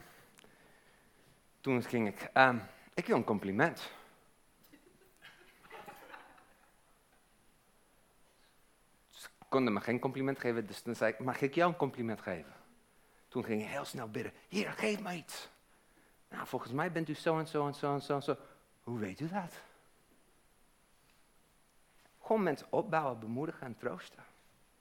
toen 1.61 1.83
ging 1.83 2.07
ik, 2.07 2.29
ehm, 2.33 2.57
ik 2.93 3.05
wil 3.05 3.15
een 3.15 3.23
compliment. 3.23 3.91
Ze 9.09 9.27
konden 9.49 9.73
me 9.73 9.81
geen 9.81 9.99
compliment 9.99 10.39
geven, 10.39 10.67
dus 10.67 10.81
toen 10.81 10.95
zei 10.95 11.11
ik, 11.11 11.19
mag 11.19 11.41
ik 11.41 11.53
jou 11.55 11.69
een 11.71 11.77
compliment 11.77 12.21
geven? 12.21 12.53
Toen 13.29 13.43
ging 13.43 13.61
ik 13.61 13.67
heel 13.67 13.85
snel 13.85 14.09
bidden, 14.09 14.33
hier, 14.47 14.71
geef 14.71 14.99
me 14.99 15.13
iets. 15.13 15.49
Nou, 16.29 16.47
volgens 16.47 16.71
mij 16.71 16.91
bent 16.91 17.09
u 17.09 17.13
zo 17.13 17.39
en 17.39 17.47
zo 17.47 17.67
en 17.67 17.73
zo 17.73 17.93
en 17.93 18.01
zo 18.01 18.15
en 18.15 18.23
zo. 18.23 18.37
Hoe 18.83 18.99
weet 18.99 19.19
u 19.19 19.27
dat? 19.27 19.53
Gewoon 22.21 22.43
mensen 22.43 22.67
opbouwen, 22.69 23.19
bemoedigen 23.19 23.67
en 23.67 23.77
troosten. 23.77 24.23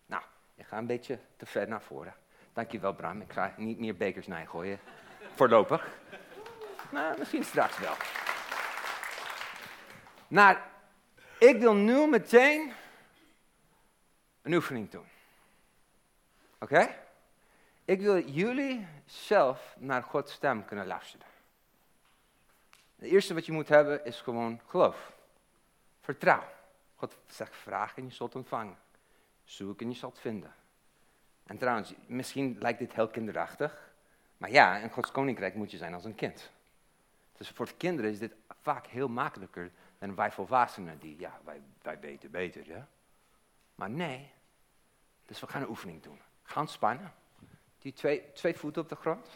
Nou, 0.07 0.23
ik 0.55 0.67
ga 0.67 0.79
een 0.79 0.87
beetje 0.87 1.19
te 1.37 1.47
ver 1.47 1.69
naar 1.69 1.83
voren. 1.83 2.15
Dankjewel 2.53 2.95
Bram, 2.95 3.21
ik 3.21 3.33
ga 3.33 3.55
niet 3.57 3.79
meer 3.79 3.97
bekers 3.97 4.27
gooien. 4.49 4.81
Voorlopig. 5.35 5.89
Nou, 6.91 7.19
misschien 7.19 7.45
straks 7.45 7.79
wel. 7.79 7.95
Nou, 10.29 10.57
ik 11.39 11.59
wil 11.59 11.75
nu 11.75 12.07
meteen 12.07 12.73
een 14.43 14.55
oefening 14.55 14.91
doen. 14.91 15.07
Oké? 16.59 16.89
Ik 17.89 18.01
wil 18.01 18.29
jullie 18.29 18.87
zelf 19.05 19.77
naar 19.79 20.03
Gods 20.03 20.33
stem 20.33 20.65
kunnen 20.65 20.87
luisteren. 20.87 21.27
Het 22.97 23.11
eerste 23.11 23.35
wat 23.35 23.47
je 23.47 23.53
moet 23.53 23.69
hebben 23.69 24.05
is 24.05 24.21
gewoon 24.21 24.61
geloof. 24.67 25.13
Vertrouw. 26.01 26.43
God 26.97 27.17
zegt 27.27 27.57
vraag 27.57 27.97
en 27.97 28.05
je 28.05 28.11
zult 28.11 28.35
ontvangen. 28.35 28.79
Zoek 29.45 29.81
en 29.81 29.89
je 29.89 29.95
zult 29.95 30.19
vinden. 30.19 30.55
En 31.47 31.59
trouwens, 31.59 31.95
misschien 32.07 32.57
lijkt 32.59 32.79
dit 32.79 32.93
heel 32.93 33.09
kinderachtig. 33.09 33.91
Maar 34.37 34.51
ja, 34.51 34.77
in 34.77 34.91
Gods 34.91 35.11
koninkrijk 35.11 35.55
moet 35.55 35.71
je 35.71 35.77
zijn 35.77 35.95
als 35.95 36.05
een 36.05 36.15
kind. 36.15 36.51
Dus 37.37 37.49
voor 37.49 37.67
de 37.67 37.77
kinderen 37.77 38.11
is 38.11 38.19
dit 38.19 38.35
vaak 38.63 38.87
heel 38.87 39.09
makkelijker 39.09 39.71
dan 39.99 40.15
wij 40.15 40.33
volwassenen 40.33 40.99
die, 40.99 41.19
ja, 41.19 41.41
wij, 41.45 41.61
wij 41.83 42.01
weten 42.01 42.31
beter. 42.31 42.67
Ja? 42.67 42.89
Maar 43.75 43.91
nee. 43.91 44.31
Dus 45.27 45.41
we 45.41 45.47
gaan 45.47 45.63
een 45.63 45.69
oefening 45.69 46.03
doen. 46.03 46.21
Ga 46.43 46.61
ontspannen. 46.61 47.13
Die 47.79 47.93
twee, 47.93 48.33
twee 48.33 48.57
voeten 48.57 48.83
op 48.83 48.89
de 48.89 48.97
grond. 48.97 49.29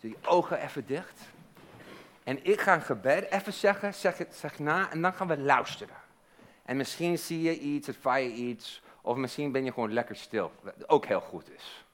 Doe 0.00 0.10
je 0.10 0.16
ogen 0.26 0.60
even 0.60 0.86
dicht. 0.86 1.20
En 2.24 2.44
ik 2.44 2.60
ga 2.60 2.74
een 2.74 2.82
gebed 2.82 3.30
even 3.30 3.52
zeggen, 3.52 3.94
zeg 3.94 4.16
zeg 4.30 4.58
na 4.58 4.90
en 4.90 5.02
dan 5.02 5.12
gaan 5.12 5.28
we 5.28 5.38
luisteren. 5.38 5.96
En 6.64 6.76
misschien 6.76 7.18
zie 7.18 7.42
je 7.42 7.58
iets, 7.58 7.88
ervaar 7.88 8.20
je 8.20 8.32
iets, 8.32 8.82
of 9.00 9.16
misschien 9.16 9.52
ben 9.52 9.64
je 9.64 9.72
gewoon 9.72 9.92
lekker 9.92 10.16
stil, 10.16 10.52
wat 10.60 10.88
ook 10.88 11.06
heel 11.06 11.20
goed 11.20 11.50
is. 11.50 11.84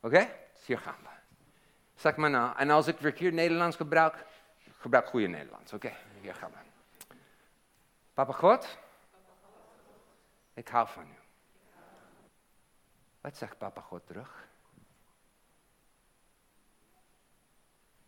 Oké? 0.00 0.28
Dus 0.54 0.66
hier 0.66 0.78
gaan 0.78 0.96
we. 1.02 1.08
Zeg 1.94 2.16
maar 2.16 2.30
na. 2.30 2.56
En 2.56 2.70
als 2.70 2.86
ik 2.86 2.96
verkeerd 2.98 3.34
Nederlands 3.34 3.76
gebruik, 3.76 4.24
gebruik 4.78 5.06
goede 5.06 5.26
Nederlands. 5.26 5.72
Oké, 5.72 5.92
hier 6.20 6.34
gaan 6.34 6.50
we. 6.50 6.58
Papa 8.14 8.32
God, 8.32 8.78
ik 10.54 10.68
hou 10.68 10.88
van 10.88 11.02
u. 11.02 11.18
Wat 13.20 13.36
zegt 13.36 13.58
papa 13.58 13.80
God 13.80 14.06
terug? 14.06 14.48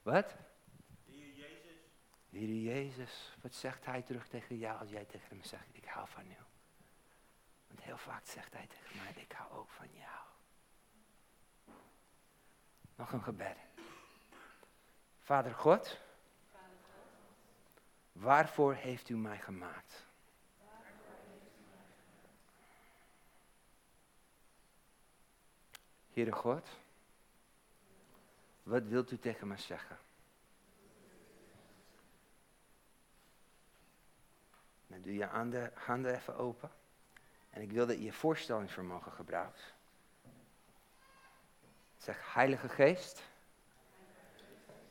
Wat? 0.03 0.35
Heer 2.31 2.63
Jezus, 2.63 3.37
wat 3.41 3.55
zegt 3.55 3.85
hij 3.85 4.03
terug 4.03 4.29
tegen 4.29 4.57
jou 4.57 4.79
als 4.79 4.91
jij 4.91 5.05
tegen 5.05 5.29
hem 5.29 5.43
zegt, 5.43 5.67
ik 5.73 5.85
hou 5.85 6.09
van 6.09 6.31
u? 6.31 6.37
Want 7.67 7.83
heel 7.83 7.97
vaak 7.97 8.27
zegt 8.27 8.53
hij 8.53 8.67
tegen 8.67 8.97
mij, 8.97 9.23
ik 9.23 9.33
hou 9.33 9.53
ook 9.53 9.71
van 9.71 9.89
jou. 9.93 10.27
Nog 12.95 13.13
een 13.13 13.23
gebed. 13.23 13.57
Vader 15.21 15.55
God, 15.55 15.99
waarvoor 18.13 18.75
heeft 18.75 19.09
u 19.09 19.17
mij 19.17 19.39
gemaakt? 19.39 20.07
Heere 26.13 26.33
God, 26.33 26.69
wat 28.62 28.83
wilt 28.83 29.11
u 29.11 29.19
tegen 29.19 29.49
mij 29.49 29.59
zeggen? 29.59 29.99
Dan 34.87 35.00
doe 35.00 35.14
je 35.14 35.25
handen, 35.25 35.73
handen 35.75 36.14
even 36.14 36.37
open. 36.37 36.71
En 37.50 37.62
ik 37.62 37.73
wil 37.73 37.87
dat 37.87 37.97
je 37.97 38.02
je 38.02 38.12
voorstellingsvermogen 38.12 39.12
gebruikt. 39.12 39.75
Zeg, 41.97 42.35
Heilige 42.35 42.69
Geest, 42.69 43.23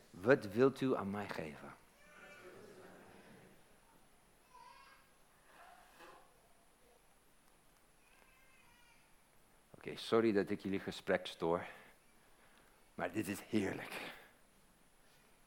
wat 0.10 0.46
wilt 0.46 0.82
u 0.82 0.96
aan 0.96 1.12
mij 1.12 1.30
geven? 1.30 1.76
Oké, 9.72 9.96
sorry 9.96 10.32
dat 10.32 10.50
ik 10.50 10.60
jullie 10.60 10.80
gesprek 10.80 11.28
stoor. 11.28 11.66
Maar 12.96 13.12
dit 13.12 13.28
is 13.28 13.42
heerlijk. 13.42 13.94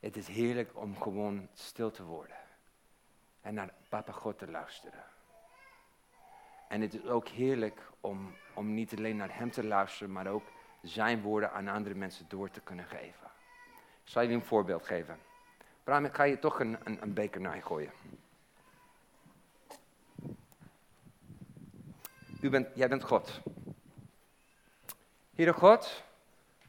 Het 0.01 0.17
is 0.17 0.27
heerlijk 0.27 0.71
om 0.77 1.01
gewoon 1.01 1.49
stil 1.53 1.91
te 1.91 2.05
worden. 2.05 2.37
En 3.41 3.55
naar 3.55 3.75
Papa 3.89 4.13
God 4.13 4.39
te 4.39 4.51
luisteren. 4.51 5.05
En 6.69 6.81
het 6.81 6.95
is 6.95 7.05
ook 7.05 7.29
heerlijk 7.29 7.81
om, 8.01 8.35
om 8.55 8.75
niet 8.75 8.97
alleen 8.97 9.17
naar 9.17 9.37
Hem 9.37 9.51
te 9.51 9.65
luisteren, 9.65 10.13
maar 10.13 10.27
ook 10.27 10.45
Zijn 10.85 11.23
woorden 11.23 11.53
aan 11.53 11.69
andere 11.69 11.95
mensen 11.95 12.29
door 12.29 12.51
te 12.51 12.61
kunnen 12.61 12.85
geven. 12.85 13.31
Ik 14.05 14.11
zal 14.11 14.23
je 14.23 14.35
een 14.35 14.45
voorbeeld 14.45 14.87
geven. 14.87 15.19
Bram, 15.85 16.05
ik 16.05 16.15
ga 16.15 16.23
je 16.23 16.39
toch 16.39 16.61
een, 16.61 16.79
een, 16.85 17.03
een 17.03 17.15
beker 17.15 17.41
naar 17.41 17.63
gooien. 17.63 17.93
U 22.41 22.51
bent, 22.51 22.69
jij 22.75 22.89
bent 22.89 23.05
God. 23.05 23.41
Heere 25.35 25.53
God, 25.53 26.05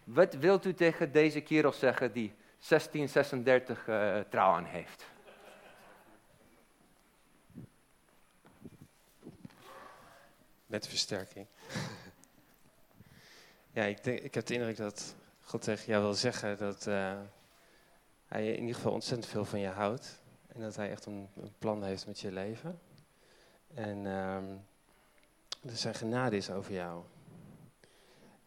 wat 0.06 0.34
wilt 0.34 0.66
u 0.66 0.74
tegen 0.74 1.12
deze 1.12 1.42
kerel 1.42 1.72
zeggen 1.72 2.12
die 2.12 2.34
1636 2.68 3.88
uh, 3.88 4.20
trouw 4.20 4.54
aan 4.54 4.66
heeft? 4.66 5.06
Met 10.66 10.88
versterking. 10.88 11.48
ja, 13.72 13.84
ik, 13.84 14.04
denk, 14.04 14.20
ik 14.20 14.34
heb 14.34 14.46
de 14.46 14.54
indruk 14.54 14.78
dat 14.78 15.16
God 15.42 15.62
tegen 15.62 15.86
jou 15.86 16.04
wil 16.04 16.14
zeggen 16.14 16.58
dat 16.58 16.88
uh, 16.88 17.20
hij 18.28 18.48
in 18.54 18.60
ieder 18.60 18.76
geval 18.76 18.92
ontzettend 18.92 19.32
veel 19.32 19.46
van 19.46 19.60
je 19.60 19.68
houdt. 19.68 20.22
En 20.48 20.62
dat 20.62 20.76
hij 20.76 20.90
echt 20.90 21.06
een, 21.06 21.30
een 21.36 21.54
plan 21.58 21.84
heeft 21.84 22.08
met 22.08 22.20
je 22.20 22.32
leven. 22.32 22.80
En 23.74 24.06
um, 24.06 24.66
dat 25.62 25.78
zijn 25.78 25.96
genade 25.96 26.36
is 26.36 26.50
over 26.50 26.74
jou. 26.74 27.04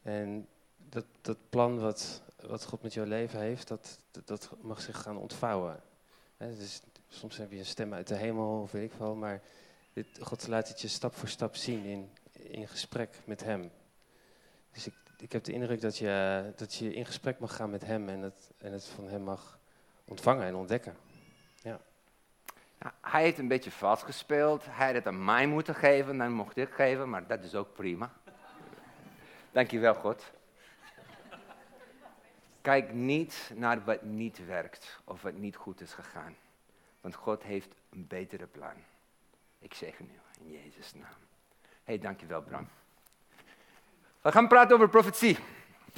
En 0.02 0.48
dat, 0.88 1.04
dat 1.20 1.36
plan 1.48 1.78
wat, 1.78 2.22
wat 2.40 2.64
God 2.64 2.82
met 2.82 2.94
jouw 2.94 3.04
leven 3.04 3.40
heeft, 3.40 3.68
dat, 3.68 4.00
dat, 4.24 4.50
mag 4.60 4.80
zich 4.80 5.00
gaan 5.00 5.16
ontvouwen. 5.16 5.80
dus 6.36 6.82
soms 7.08 7.36
heb 7.36 7.50
je 7.50 7.58
een 7.58 7.66
stem 7.66 7.94
uit 7.94 8.06
de 8.06 8.14
hemel, 8.14 8.60
of 8.60 8.72
weet 8.72 8.92
ik 8.92 8.98
wel, 8.98 9.14
maar 9.14 9.42
dit, 9.92 10.06
God 10.20 10.46
laat 10.46 10.68
het 10.68 10.80
je 10.80 10.88
stap 10.88 11.14
voor 11.14 11.28
stap 11.28 11.56
zien 11.56 11.84
in, 11.84 12.10
in 12.32 12.68
gesprek 12.68 13.18
met 13.24 13.44
Hem. 13.44 13.70
Dus 14.72 14.86
ik, 14.86 14.94
ik 15.18 15.32
heb 15.32 15.44
de 15.44 15.52
indruk 15.52 15.80
dat 15.80 15.98
je, 15.98 16.44
dat 16.56 16.74
je 16.74 16.94
in 16.94 17.06
gesprek 17.06 17.38
mag 17.38 17.56
gaan 17.56 17.70
met 17.70 17.84
Hem 17.84 18.08
en 18.08 18.20
het, 18.20 18.50
en 18.58 18.72
het 18.72 18.84
van 18.84 19.08
Hem 19.08 19.22
mag 19.22 19.58
ontvangen 20.04 20.46
en 20.46 20.54
ontdekken. 20.54 20.96
Ja. 21.62 21.80
Nou, 22.78 22.94
hij 23.00 23.22
heeft 23.22 23.38
een 23.38 23.48
beetje 23.48 23.70
vast 23.70 24.02
gespeeld. 24.02 24.64
Hij 24.68 24.94
had 24.94 25.06
aan 25.06 25.24
mij 25.24 25.46
moeten 25.46 25.74
geven, 25.74 26.18
dan 26.18 26.32
mocht 26.32 26.56
ik 26.56 26.70
geven, 26.70 27.08
maar 27.10 27.26
dat 27.26 27.44
is 27.44 27.54
ook 27.54 27.72
prima. 27.72 28.12
Dankjewel, 29.52 29.94
God. 29.94 30.24
Kijk 32.68 32.92
niet 32.92 33.50
naar 33.54 33.84
wat 33.84 34.02
niet 34.02 34.46
werkt 34.46 35.00
of 35.04 35.22
wat 35.22 35.34
niet 35.34 35.56
goed 35.56 35.80
is 35.80 35.92
gegaan. 35.92 36.36
Want 37.00 37.14
God 37.14 37.42
heeft 37.42 37.74
een 37.90 38.06
betere 38.06 38.46
plan. 38.46 38.72
Ik 39.58 39.74
zeg 39.74 40.00
nu 40.00 40.10
in 40.40 40.50
Jezus' 40.50 40.94
naam. 40.94 41.18
hey, 41.84 41.98
dankjewel 41.98 42.42
Bram. 42.42 42.68
We 44.22 44.32
gaan 44.32 44.48
praten 44.48 44.74
over 44.76 44.88
profetie. 44.88 45.38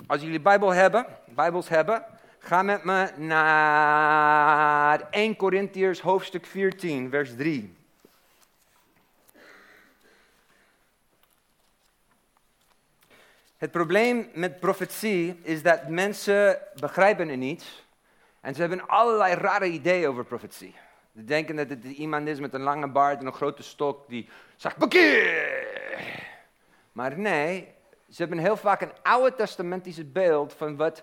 Als 0.06 0.20
jullie 0.20 0.40
Bijbel 0.40 0.70
hebben, 0.70 1.06
Bijbels 1.26 1.68
hebben, 1.68 2.04
ga 2.38 2.62
met 2.62 2.84
me 2.84 3.12
naar 3.16 5.10
1 5.10 5.36
Corinthiërs 5.36 6.00
hoofdstuk 6.00 6.46
14, 6.46 7.10
vers 7.10 7.36
3. 7.36 7.74
Het 13.60 13.70
probleem 13.70 14.28
met 14.34 14.60
profetie 14.60 15.40
is 15.42 15.62
dat 15.62 15.88
mensen 15.88 16.58
begrijpen 16.74 17.28
het 17.28 17.38
niet. 17.38 17.84
En 18.40 18.54
ze 18.54 18.60
hebben 18.60 18.88
allerlei 18.88 19.34
rare 19.34 19.66
ideeën 19.66 20.08
over 20.08 20.24
profetie. 20.24 20.74
Ze 21.14 21.24
denken 21.24 21.56
dat 21.56 21.68
het 21.68 21.84
iemand 21.84 22.28
is 22.28 22.40
met 22.40 22.54
een 22.54 22.60
lange 22.60 22.88
baard 22.88 23.20
en 23.20 23.26
een 23.26 23.32
grote 23.32 23.62
stok 23.62 24.08
die 24.08 24.28
zegt 24.56 24.76
bekeer. 24.76 26.24
Maar 26.92 27.18
nee, 27.18 27.68
ze 28.08 28.22
hebben 28.22 28.38
heel 28.38 28.56
vaak 28.56 28.80
een 28.80 28.92
oude 29.02 29.34
testamentische 29.34 30.04
beeld 30.04 30.52
van 30.52 30.76
wat 30.76 31.02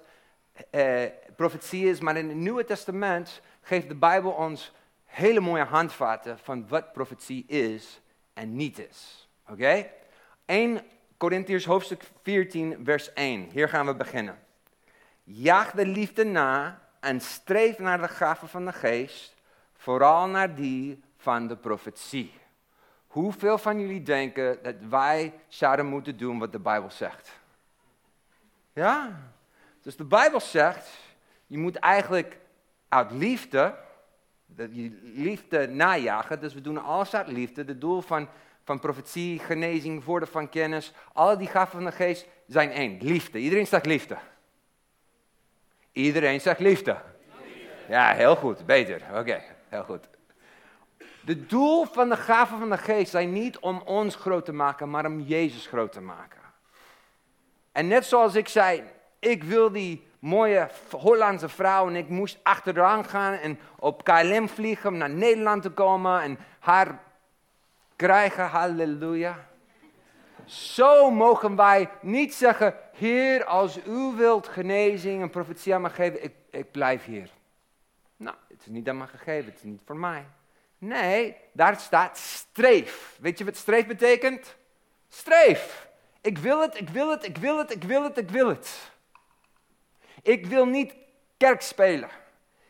eh, 0.70 1.04
profetie 1.36 1.90
is. 1.90 2.00
Maar 2.00 2.18
in 2.18 2.28
het 2.28 2.38
Nieuwe 2.38 2.66
Testament 2.66 3.42
geeft 3.62 3.88
de 3.88 3.96
Bijbel 3.96 4.32
ons 4.32 4.74
hele 5.06 5.40
mooie 5.40 5.64
handvaten 5.64 6.40
van 6.40 6.68
wat 6.68 6.94
profetie 6.94 7.46
is 7.48 8.02
en 8.34 8.56
niet 8.56 8.80
is. 8.80 9.30
Oké? 9.44 9.52
Okay? 9.52 9.92
1 10.46 10.82
Corinthiërs 11.18 11.66
hoofdstuk 11.66 12.04
14, 12.24 12.82
vers 12.84 13.14
1. 13.14 13.50
Hier 13.52 13.70
gaan 13.70 13.86
we 13.86 13.96
beginnen. 13.96 14.40
Jaag 15.24 15.72
de 15.72 15.86
liefde 15.86 16.24
na 16.24 16.82
en 17.00 17.22
streef 17.22 17.80
naar 17.80 18.02
de 18.02 18.08
gaven 18.08 18.48
van 18.48 18.66
de 18.66 18.74
geest, 18.74 19.36
vooral 19.74 20.28
naar 20.28 20.56
die 20.56 21.04
van 21.18 21.48
de 21.48 21.56
profetie. 21.56 22.34
Hoeveel 23.08 23.58
van 23.58 23.80
jullie 23.80 24.04
denken 24.04 24.64
dat 24.64 24.76
wij 24.90 25.34
zouden 25.48 25.86
moeten 25.86 26.18
doen 26.18 26.40
wat 26.40 26.52
de 26.52 26.60
Bijbel 26.60 26.92
zegt? 26.92 27.40
Ja? 28.74 29.20
Dus 29.82 29.96
de 29.96 30.06
Bijbel 30.06 30.40
zegt, 30.40 30.90
je 31.48 31.58
moet 31.58 31.76
eigenlijk 31.76 32.38
uit 32.90 33.12
liefde, 33.12 33.76
je 34.56 35.00
liefde 35.02 35.68
najagen. 35.68 36.40
Dus 36.40 36.54
we 36.54 36.62
doen 36.62 36.84
alles 36.84 37.16
uit 37.16 37.28
liefde. 37.28 37.64
Het 37.64 37.82
doel 37.82 38.02
van 38.02 38.30
van 38.68 38.80
profetie, 38.80 39.40
genezing, 39.40 40.04
woorden 40.04 40.30
van 40.30 40.50
kennis. 40.50 40.94
Alle 41.14 41.38
die 41.38 41.48
gaven 41.48 41.72
van 41.72 41.86
de 41.86 41.92
geest 41.92 42.28
zijn 42.48 42.72
één. 42.72 42.98
Liefde. 43.02 43.40
Iedereen 43.40 43.68
zegt 43.68 43.86
liefde. 43.86 44.18
Iedereen 45.92 46.42
zegt 46.42 46.60
liefde. 46.60 46.98
Ja, 47.90 48.14
heel 48.14 48.36
goed. 48.36 48.66
Beter. 48.66 49.02
Oké, 49.14 49.44
heel 49.70 49.84
goed. 49.84 50.08
De 51.22 51.46
doel 51.46 51.86
van 51.86 52.10
de 52.10 52.18
gaven 52.18 52.60
van 52.60 52.70
de 52.70 52.78
geest 52.78 53.12
zijn 53.12 53.32
niet 53.32 53.60
om 53.60 53.82
ons 53.86 54.16
groot 54.16 54.46
te 54.46 54.54
maken, 54.54 54.90
maar 54.90 55.06
om 55.06 55.20
Jezus 55.20 55.68
groot 55.68 55.92
te 55.92 56.02
maken. 56.02 56.42
En 57.72 57.88
net 57.88 58.06
zoals 58.06 58.36
ik 58.36 58.48
zei, 58.48 58.84
ik 59.20 59.44
wil 59.44 59.72
die 59.72 60.08
mooie 60.20 60.70
Hollandse 60.92 61.50
vrouw 61.50 61.88
en 61.88 61.96
ik 61.96 62.10
moest 62.10 62.40
achteraan 62.44 63.06
gaan 63.06 63.34
en 63.34 63.60
op 63.80 64.04
KLM 64.04 64.50
vliegen 64.50 64.90
om 64.90 64.98
naar 64.98 65.10
Nederland 65.10 65.62
te 65.62 65.70
komen 65.70 66.22
en 66.22 66.40
haar 66.60 67.06
krijgen. 67.98 68.46
Halleluja. 68.46 69.48
Zo 70.46 71.12
mogen 71.12 71.56
wij 71.56 71.90
niet 72.02 72.34
zeggen, 72.34 72.76
Heer, 72.94 73.46
als 73.46 73.78
u 73.86 74.14
wilt 74.16 74.48
genezing 74.48 75.22
en 75.22 75.30
profetie 75.30 75.74
aan 75.74 75.82
me 75.82 75.90
geven, 75.90 76.24
ik, 76.24 76.34
ik 76.50 76.72
blijf 76.72 77.06
hier. 77.06 77.30
Nou, 78.18 78.36
het 78.48 78.60
is 78.60 78.66
niet 78.66 78.90
aan 78.90 78.98
me 78.98 79.08
gegeven, 79.08 79.46
het 79.46 79.56
is 79.56 79.64
niet 79.64 79.82
voor 79.86 79.98
mij. 79.98 80.26
Nee, 80.78 81.36
daar 81.52 81.80
staat 81.80 82.18
streef. 82.18 83.18
Weet 83.22 83.38
je 83.38 83.46
wat 83.46 83.56
streef 83.56 83.88
betekent? 83.88 84.56
Streef. 85.10 85.88
Ik 86.22 86.38
wil 86.38 86.62
het, 86.62 86.80
ik 86.80 86.90
wil 86.90 87.10
het, 87.10 87.26
ik 87.26 87.38
wil 87.38 87.58
het, 87.58 87.72
ik 87.72 87.84
wil 87.84 88.04
het, 88.04 88.18
ik 88.18 88.30
wil 88.30 88.48
het. 88.48 88.92
Ik 90.22 90.46
wil 90.46 90.66
niet 90.66 90.96
kerk 91.38 91.62
spelen. 91.62 92.10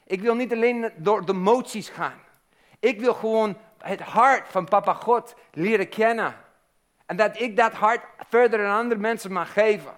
Ik 0.06 0.22
wil 0.22 0.36
niet 0.36 0.54
alleen 0.54 0.92
door 0.96 1.26
de 1.26 1.34
moties 1.34 1.90
gaan. 1.90 2.22
Ik 2.80 3.00
wil 3.00 3.14
gewoon 3.14 3.58
het 3.78 4.02
hart 4.02 4.48
van 4.48 4.66
Papa 4.66 4.94
God 4.94 5.36
leren 5.52 5.90
kennen. 5.90 6.36
En 7.06 7.18
dat 7.18 7.40
ik 7.40 7.58
dat 7.58 7.74
hart 7.74 8.02
verder 8.30 8.66
aan 8.66 8.80
andere 8.80 9.02
mensen 9.02 9.32
mag 9.32 9.54
geven. 9.54 9.92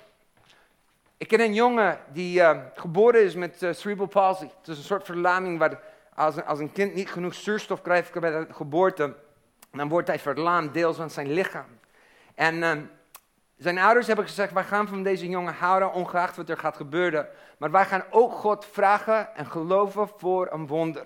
Ik 1.18 1.28
ken 1.28 1.40
een 1.40 1.54
jongen 1.54 2.00
die 2.14 2.40
uh, 2.40 2.58
geboren 2.74 3.24
is 3.24 3.36
met 3.36 3.62
uh, 3.62 3.74
cerebral 3.74 4.08
palsy. 4.08 4.48
Het 4.60 4.68
is 4.68 4.78
een 4.78 4.84
soort 4.84 5.06
verlaming 5.06 5.60
waar 5.60 5.80
als 6.16 6.36
een, 6.36 6.46
als 6.46 6.60
een 6.60 6.72
kind 6.72 6.94
niet 6.94 7.12
genoeg 7.12 7.34
zuurstof 7.34 7.82
krijgt 7.82 8.20
bij 8.20 8.32
de 8.32 8.48
geboorte, 8.54 9.16
dan 9.72 9.90
wordt 9.90 10.08
hij 10.08 10.20
verlaamd, 10.20 10.74
deels 10.74 10.98
van 10.98 11.10
zijn 11.10 11.32
lichaam. 11.32 11.80
En 12.36 12.56
uh, 12.56 12.72
zijn 13.58 13.78
ouders 13.78 14.08
hebben 14.08 14.26
gezegd, 14.26 14.54
wij 14.54 14.64
gaan 14.64 14.88
van 14.88 15.04
deze 15.04 15.30
jongen 15.30 15.54
houden, 15.54 15.94
ongeacht 15.94 16.36
wat 16.36 16.50
er 16.50 16.58
gaat 16.58 16.78
gebeuren. 16.78 17.28
Maar 17.58 17.72
wij 17.72 17.86
gaan 17.86 18.04
ook 18.10 18.32
God 18.32 18.66
vragen 18.66 19.36
en 19.36 19.46
geloven 19.46 20.10
voor 20.18 20.52
een 20.52 20.68
wonder. 20.68 21.06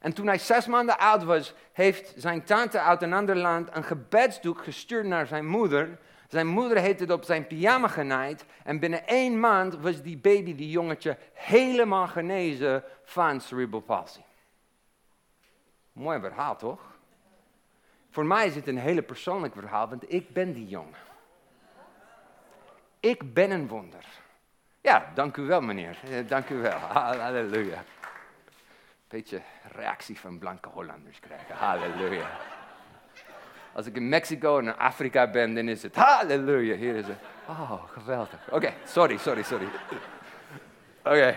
En 0.00 0.12
toen 0.12 0.26
hij 0.26 0.38
zes 0.38 0.66
maanden 0.66 0.98
oud 0.98 1.24
was, 1.24 1.54
heeft 1.72 2.12
zijn 2.16 2.44
tante 2.44 2.80
uit 2.80 3.02
een 3.02 3.12
ander 3.12 3.36
land 3.36 3.68
een 3.72 3.84
gebedsdoek 3.84 4.64
gestuurd 4.64 5.06
naar 5.06 5.26
zijn 5.26 5.46
moeder. 5.46 5.98
Zijn 6.28 6.46
moeder 6.46 6.78
heeft 6.78 7.00
het 7.00 7.10
op 7.10 7.24
zijn 7.24 7.46
pyjama 7.46 7.88
genaaid. 7.88 8.44
En 8.64 8.78
binnen 8.78 9.06
één 9.06 9.40
maand 9.40 9.76
was 9.76 10.02
die 10.02 10.18
baby, 10.18 10.54
die 10.54 10.70
jongetje, 10.70 11.16
helemaal 11.32 12.06
genezen 12.06 12.84
van 13.04 13.40
cerebral 13.40 13.80
palsy. 13.80 14.20
Mooi 15.92 16.20
verhaal, 16.20 16.56
toch? 16.56 16.80
Voor 18.10 18.26
mij 18.26 18.46
is 18.46 18.54
het 18.54 18.66
een 18.66 18.78
hele 18.78 19.02
persoonlijk 19.02 19.54
verhaal, 19.54 19.88
want 19.88 20.12
ik 20.12 20.32
ben 20.32 20.52
die 20.52 20.68
jongen. 20.68 20.98
Ik 23.00 23.34
ben 23.34 23.50
een 23.50 23.68
wonder. 23.68 24.04
Ja, 24.80 25.10
dank 25.14 25.36
u 25.36 25.42
wel, 25.42 25.60
meneer. 25.60 25.98
Dank 26.26 26.48
u 26.48 26.56
wel. 26.56 26.78
Halleluja 26.94 27.84
beetje 29.08 29.40
reactie 29.72 30.20
van 30.20 30.38
blanke 30.38 30.68
Hollanders 30.68 31.20
krijgen. 31.20 31.54
Halleluja. 31.54 32.30
Als 33.72 33.86
ik 33.86 33.96
in 33.96 34.08
Mexico 34.08 34.58
en 34.58 34.78
Afrika 34.78 35.30
ben, 35.30 35.54
dan 35.54 35.68
is 35.68 35.82
het 35.82 35.96
halleluja. 35.96 36.76
Hier 36.76 36.94
is 36.94 37.06
het. 37.06 37.16
Oh, 37.48 37.84
geweldig. 37.84 38.48
Oké, 38.50 38.72
sorry, 38.84 39.16
sorry, 39.16 39.42
sorry. 39.42 39.68
Oké. 41.04 41.36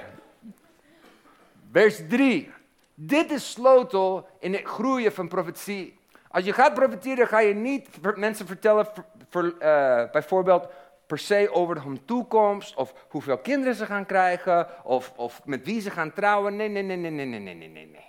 Vers 1.71 2.01
3. 2.09 2.51
Dit 2.93 3.31
is 3.31 3.51
sleutel 3.51 4.27
in 4.39 4.53
het 4.53 4.65
groeien 4.65 5.13
van 5.13 5.27
profetie. 5.27 5.99
Als 6.27 6.45
je 6.45 6.53
gaat 6.53 6.73
profeteren, 6.73 7.27
ga 7.27 7.39
je 7.39 7.53
niet 7.53 7.87
mensen 8.15 8.47
vertellen, 8.47 8.87
voor, 9.29 9.43
uh, 9.43 10.11
bijvoorbeeld 10.11 10.67
per 11.11 11.19
se 11.19 11.53
over 11.53 11.83
hun 11.83 12.05
toekomst, 12.05 12.75
of 12.75 12.93
hoeveel 13.09 13.37
kinderen 13.37 13.75
ze 13.75 13.85
gaan 13.85 14.05
krijgen, 14.05 14.67
of, 14.85 15.13
of 15.15 15.45
met 15.45 15.65
wie 15.65 15.81
ze 15.81 15.89
gaan 15.89 16.13
trouwen. 16.13 16.55
Nee, 16.55 16.67
nee, 16.67 16.83
nee, 16.83 16.97
nee, 16.97 17.11
nee, 17.11 17.25
nee, 17.25 17.39
nee, 17.39 17.55
nee, 17.55 17.69
nee. 17.69 18.05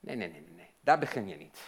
Nee, 0.00 0.16
nee, 0.16 0.28
nee, 0.28 0.44
nee. 0.56 0.70
Daar 0.80 0.98
begin 0.98 1.28
je 1.28 1.36
niet. 1.36 1.58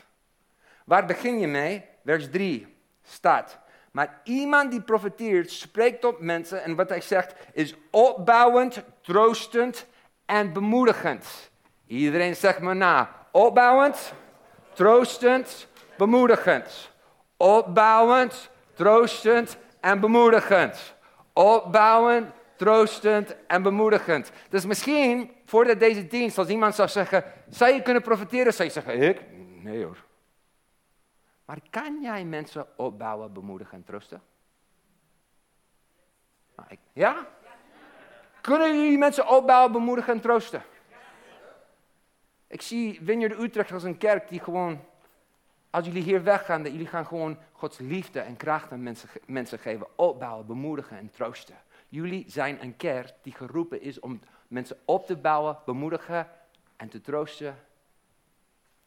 Waar 0.85 1.07
begin 1.07 1.39
je 1.39 1.47
mee? 1.47 1.85
Vers 2.05 2.31
3 2.31 2.77
staat. 3.03 3.59
Maar 3.93 4.21
iemand 4.25 4.71
die 4.71 4.81
profeteert, 4.81 5.51
spreekt 5.51 6.01
tot 6.01 6.21
mensen 6.21 6.63
en 6.63 6.75
wat 6.75 6.89
hij 6.89 7.01
zegt 7.01 7.35
is 7.53 7.75
opbouwend, 7.91 8.83
troostend 9.01 9.87
en 10.27 10.53
bemoedigend. 10.53 11.51
Iedereen 11.87 12.37
zegt 12.37 12.61
me 12.61 12.75
na. 12.75 13.27
Opbouwend, 13.31 14.13
troostend, 14.73 15.69
bemoedigend. 15.97 16.91
Opbouwend, 17.37 18.51
troostend 18.75 19.57
en 19.83 20.01
bemoedigend. 20.01 20.95
Opbouwend, 21.33 22.33
troostend 22.57 23.37
en 23.47 23.63
bemoedigend. 23.63 24.33
Dus 24.49 24.67
misschien, 24.67 25.33
voordat 25.45 25.79
deze 25.79 26.07
dienst, 26.07 26.39
als 26.39 26.49
iemand 26.49 26.75
zou 26.75 26.89
zeggen, 26.89 27.25
zou 27.49 27.73
je 27.73 27.83
kunnen 27.83 28.03
profiteren, 28.03 28.55
zou 28.55 28.69
je 28.69 28.75
zeggen, 28.75 29.03
ik? 29.03 29.23
Nee 29.63 29.85
hoor. 29.85 30.05
Maar 31.45 31.59
kan 31.71 32.03
jij 32.03 32.25
mensen 32.25 32.67
opbouwen, 32.77 33.33
bemoedigen 33.33 33.73
en 33.79 33.85
troosten? 33.85 34.23
Nou, 36.57 36.69
ja? 36.93 37.27
Kunnen 38.41 38.83
jullie 38.83 38.99
mensen 38.99 39.29
opbouwen, 39.29 39.73
bemoedigen 39.73 40.13
en 40.13 40.21
troosten? 40.21 40.63
Ik 42.47 42.63
zie 42.63 43.01
Vineyard 43.05 43.39
Utrecht 43.41 43.73
als 43.73 43.83
een 43.83 43.99
kerk 43.99 44.29
die 44.29 44.41
gewoon, 44.41 44.85
als 45.73 45.87
jullie 45.87 46.03
hier 46.03 46.23
weggaan, 46.23 46.63
dat 46.63 46.73
jullie 46.73 46.87
gaan 46.87 47.07
gewoon 47.07 47.39
Gods 47.53 47.79
liefde 47.79 48.21
en 48.21 48.37
kracht 48.37 48.73
aan 48.73 48.83
mensen, 48.83 49.09
mensen 49.27 49.59
geven, 49.59 49.99
opbouwen, 49.99 50.47
bemoedigen 50.47 50.99
en 50.99 51.11
troosten. 51.11 51.57
Jullie 51.89 52.25
zijn 52.29 52.63
een 52.63 52.77
kerk 52.77 53.15
die 53.23 53.33
geroepen 53.33 53.81
is 53.81 54.01
om 54.01 54.21
mensen 54.49 54.79
op 54.85 55.07
te 55.07 55.17
bouwen, 55.17 55.59
bemoedigen 55.65 56.29
en 56.77 56.89
te 56.89 57.01
troosten. 57.01 57.59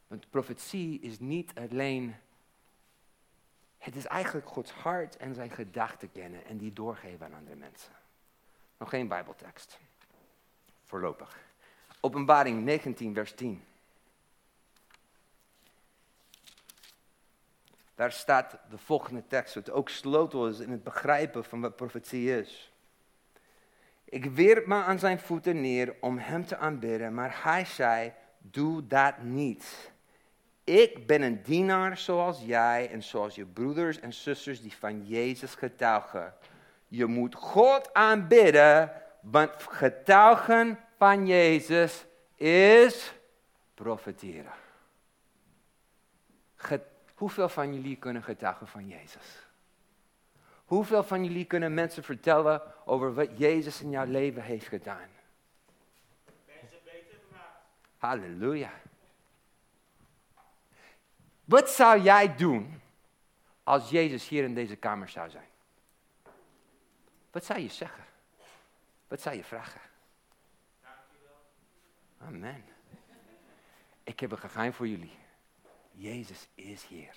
Want 0.06 0.30
profetie 0.30 1.00
is 1.00 1.18
niet 1.18 1.52
alleen. 1.54 2.14
Het 3.78 3.96
is 3.96 4.06
eigenlijk 4.06 4.48
Gods 4.48 4.72
hart 4.72 5.16
en 5.16 5.34
zijn 5.34 5.50
gedachten 5.50 6.12
kennen 6.12 6.44
en 6.44 6.56
die 6.56 6.72
doorgeven 6.72 7.26
aan 7.26 7.34
andere 7.34 7.56
mensen. 7.56 7.92
Nog 8.78 8.88
geen 8.88 9.08
Bijbeltekst. 9.08 9.78
Voorlopig. 10.84 11.38
Openbaring 12.00 12.64
19, 12.64 13.14
vers 13.14 13.32
10. 13.34 13.62
Daar 17.96 18.12
staat 18.12 18.58
de 18.70 18.78
volgende 18.78 19.26
tekst, 19.26 19.54
wat 19.54 19.70
ook 19.70 19.88
sleutel 19.88 20.48
is 20.48 20.58
in 20.58 20.70
het 20.70 20.82
begrijpen 20.82 21.44
van 21.44 21.60
wat 21.60 21.76
profetie 21.76 22.38
is. 22.38 22.72
Ik 24.04 24.24
wierp 24.24 24.66
me 24.66 24.74
aan 24.74 24.98
zijn 24.98 25.18
voeten 25.18 25.60
neer 25.60 25.94
om 26.00 26.18
hem 26.18 26.46
te 26.46 26.56
aanbidden, 26.56 27.14
maar 27.14 27.40
hij 27.42 27.64
zei, 27.64 28.12
doe 28.38 28.86
dat 28.86 29.22
niet. 29.22 29.92
Ik 30.64 31.06
ben 31.06 31.22
een 31.22 31.42
dienaar 31.42 31.98
zoals 31.98 32.42
jij 32.44 32.90
en 32.90 33.02
zoals 33.02 33.34
je 33.34 33.44
broeders 33.44 34.00
en 34.00 34.12
zusters 34.12 34.62
die 34.62 34.76
van 34.76 35.06
Jezus 35.06 35.54
getuigen. 35.54 36.34
Je 36.88 37.06
moet 37.06 37.34
God 37.34 37.94
aanbidden, 37.94 38.92
want 39.20 39.50
getuigen 39.58 40.78
van 40.96 41.26
Jezus 41.26 42.06
is 42.34 43.12
profeteren. 43.74 44.52
Hoeveel 47.16 47.48
van 47.48 47.74
jullie 47.74 47.96
kunnen 47.96 48.22
getuigen 48.22 48.66
van 48.66 48.88
Jezus? 48.88 49.46
Hoeveel 50.64 51.04
van 51.04 51.24
jullie 51.24 51.44
kunnen 51.44 51.74
mensen 51.74 52.02
vertellen 52.02 52.62
over 52.84 53.14
wat 53.14 53.38
Jezus 53.38 53.80
in 53.80 53.90
jouw 53.90 54.04
leven 54.04 54.42
heeft 54.42 54.66
gedaan? 54.66 55.08
Mensen 56.46 56.78
beter 56.84 57.18
gemaakt. 57.28 57.54
Halleluja. 57.98 58.70
Wat 61.44 61.70
zou 61.70 62.00
jij 62.00 62.36
doen 62.36 62.80
als 63.62 63.90
Jezus 63.90 64.28
hier 64.28 64.44
in 64.44 64.54
deze 64.54 64.76
kamer 64.76 65.08
zou 65.08 65.30
zijn? 65.30 65.48
Wat 67.30 67.44
zou 67.44 67.60
je 67.60 67.68
zeggen? 67.68 68.04
Wat 69.08 69.20
zou 69.20 69.36
je 69.36 69.44
vragen? 69.44 69.80
Amen. 72.18 72.64
Ik 74.02 74.20
heb 74.20 74.30
een 74.30 74.38
geheim 74.38 74.72
voor 74.72 74.88
jullie. 74.88 75.24
Jezus 75.98 76.48
is 76.54 76.86
hier. 76.86 77.16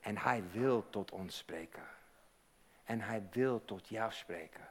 En 0.00 0.18
hij 0.18 0.44
wil 0.52 0.90
tot 0.90 1.10
ons 1.10 1.36
spreken. 1.36 1.82
En 2.84 3.00
hij 3.00 3.22
wil 3.30 3.64
tot 3.64 3.88
jou 3.88 4.12
spreken. 4.12 4.68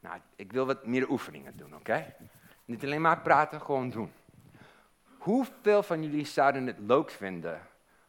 Nou, 0.00 0.20
ik 0.36 0.52
wil 0.52 0.66
wat 0.66 0.86
meer 0.86 1.10
oefeningen 1.10 1.56
doen, 1.56 1.74
oké? 1.74 2.14
Niet 2.64 2.84
alleen 2.84 3.00
maar 3.00 3.20
praten, 3.20 3.60
gewoon 3.60 3.90
doen. 3.90 4.12
Hoeveel 5.18 5.82
van 5.82 6.02
jullie 6.02 6.26
zouden 6.26 6.66
het 6.66 6.78
leuk 6.78 7.10
vinden 7.10 7.68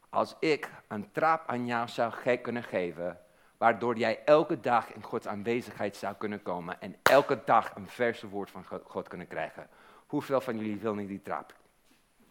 als 0.10 0.36
ik 0.40 0.72
een 0.88 1.12
trap 1.12 1.48
aan 1.48 1.66
jou 1.66 1.88
zou 1.88 2.38
kunnen 2.38 2.64
geven 2.64 3.20
waardoor 3.60 3.98
jij 3.98 4.20
elke 4.26 4.60
dag 4.60 4.94
in 4.94 5.04
Gods 5.04 5.28
aanwezigheid 5.28 5.96
zou 5.96 6.16
kunnen 6.18 6.42
komen 6.42 6.82
en 6.82 6.96
elke 7.04 7.40
dag 7.46 7.76
een 7.76 7.88
verse 7.88 8.28
woord 8.28 8.52
van 8.52 8.66
God 8.84 9.08
kunnen 9.08 9.28
krijgen. 9.28 9.68
Hoeveel 10.08 10.42
van 10.42 10.58
jullie 10.58 10.78
willen 10.78 11.08
die 11.08 11.22
trap? 11.22 11.54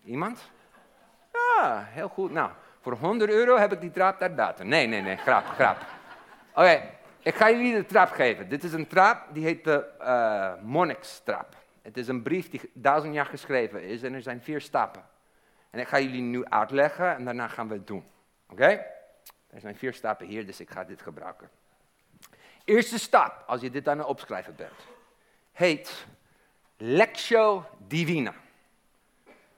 Iemand? 0.05 0.51
Ja, 1.33 1.85
heel 1.89 2.09
goed. 2.09 2.31
Nou, 2.31 2.51
voor 2.81 2.93
100 2.93 3.31
euro 3.31 3.57
heb 3.57 3.73
ik 3.73 3.81
die 3.81 3.91
trap 3.91 4.19
daar 4.19 4.35
buiten. 4.35 4.69
Nee, 4.69 4.87
nee, 4.87 5.01
nee, 5.01 5.17
grap, 5.17 5.47
grap. 5.47 5.77
Oké, 6.55 6.83
ik 7.23 7.35
ga 7.35 7.51
jullie 7.51 7.75
de 7.75 7.87
trap 7.87 8.11
geven. 8.11 8.49
Dit 8.49 8.65
is 8.65 8.73
een 8.73 8.87
trap, 8.87 9.27
die 9.33 9.45
heet 9.45 9.65
de 9.65 9.87
uh, 10.01 10.53
monnikstrap. 10.63 11.57
Het 11.83 11.97
is 11.97 12.09
een 12.09 12.23
brief 12.23 12.51
die 12.51 12.71
duizend 12.75 13.15
jaar 13.15 13.27
geschreven 13.27 13.83
is 13.83 14.03
en 14.03 14.15
er 14.15 14.23
zijn 14.23 14.43
vier 14.43 14.61
stappen. 14.61 15.03
En 15.71 15.81
ik 15.81 15.89
ga 15.89 16.01
jullie 16.01 16.23
nu 16.23 16.45
uitleggen 16.45 17.15
en 17.17 17.25
daarna 17.25 17.49
gaan 17.49 17.69
we 17.69 17.75
het 17.75 17.87
doen. 17.87 18.05
Oké? 18.51 18.85
Er 19.51 19.61
zijn 19.61 19.77
vier 19.77 19.95
stappen 19.95 20.27
hier, 20.27 20.47
dus 20.47 20.61
ik 20.61 20.71
ga 20.71 20.85
dit 20.85 21.03
gebruiken. 21.03 21.51
Eerste 22.65 22.99
stap, 22.99 23.45
als 23.47 23.61
je 23.61 23.71
dit 23.71 23.89
aan 23.89 23.99
het 23.99 24.07
opschrijven 24.07 24.55
bent, 24.57 24.87
heet 25.53 26.07
Lectio 26.77 27.67
Divina. 27.87 28.35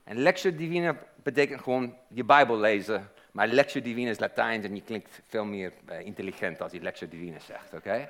En 0.04 0.16
Lectio 0.16 0.54
Divina 0.54 0.96
betekent 1.22 1.60
gewoon 1.62 1.96
je 2.08 2.24
Bijbel 2.24 2.58
lezen. 2.58 3.10
Maar 3.32 3.46
Lectio 3.46 3.80
Divina 3.80 4.10
is 4.10 4.18
Latijn 4.18 4.64
en 4.64 4.74
je 4.74 4.82
klinkt 4.82 5.20
veel 5.26 5.44
meer 5.44 5.72
uh, 5.90 6.00
intelligent 6.00 6.60
als 6.60 6.72
je 6.72 6.80
Lectio 6.80 7.08
Divina 7.08 7.38
zegt, 7.38 7.74
oké? 7.74 8.08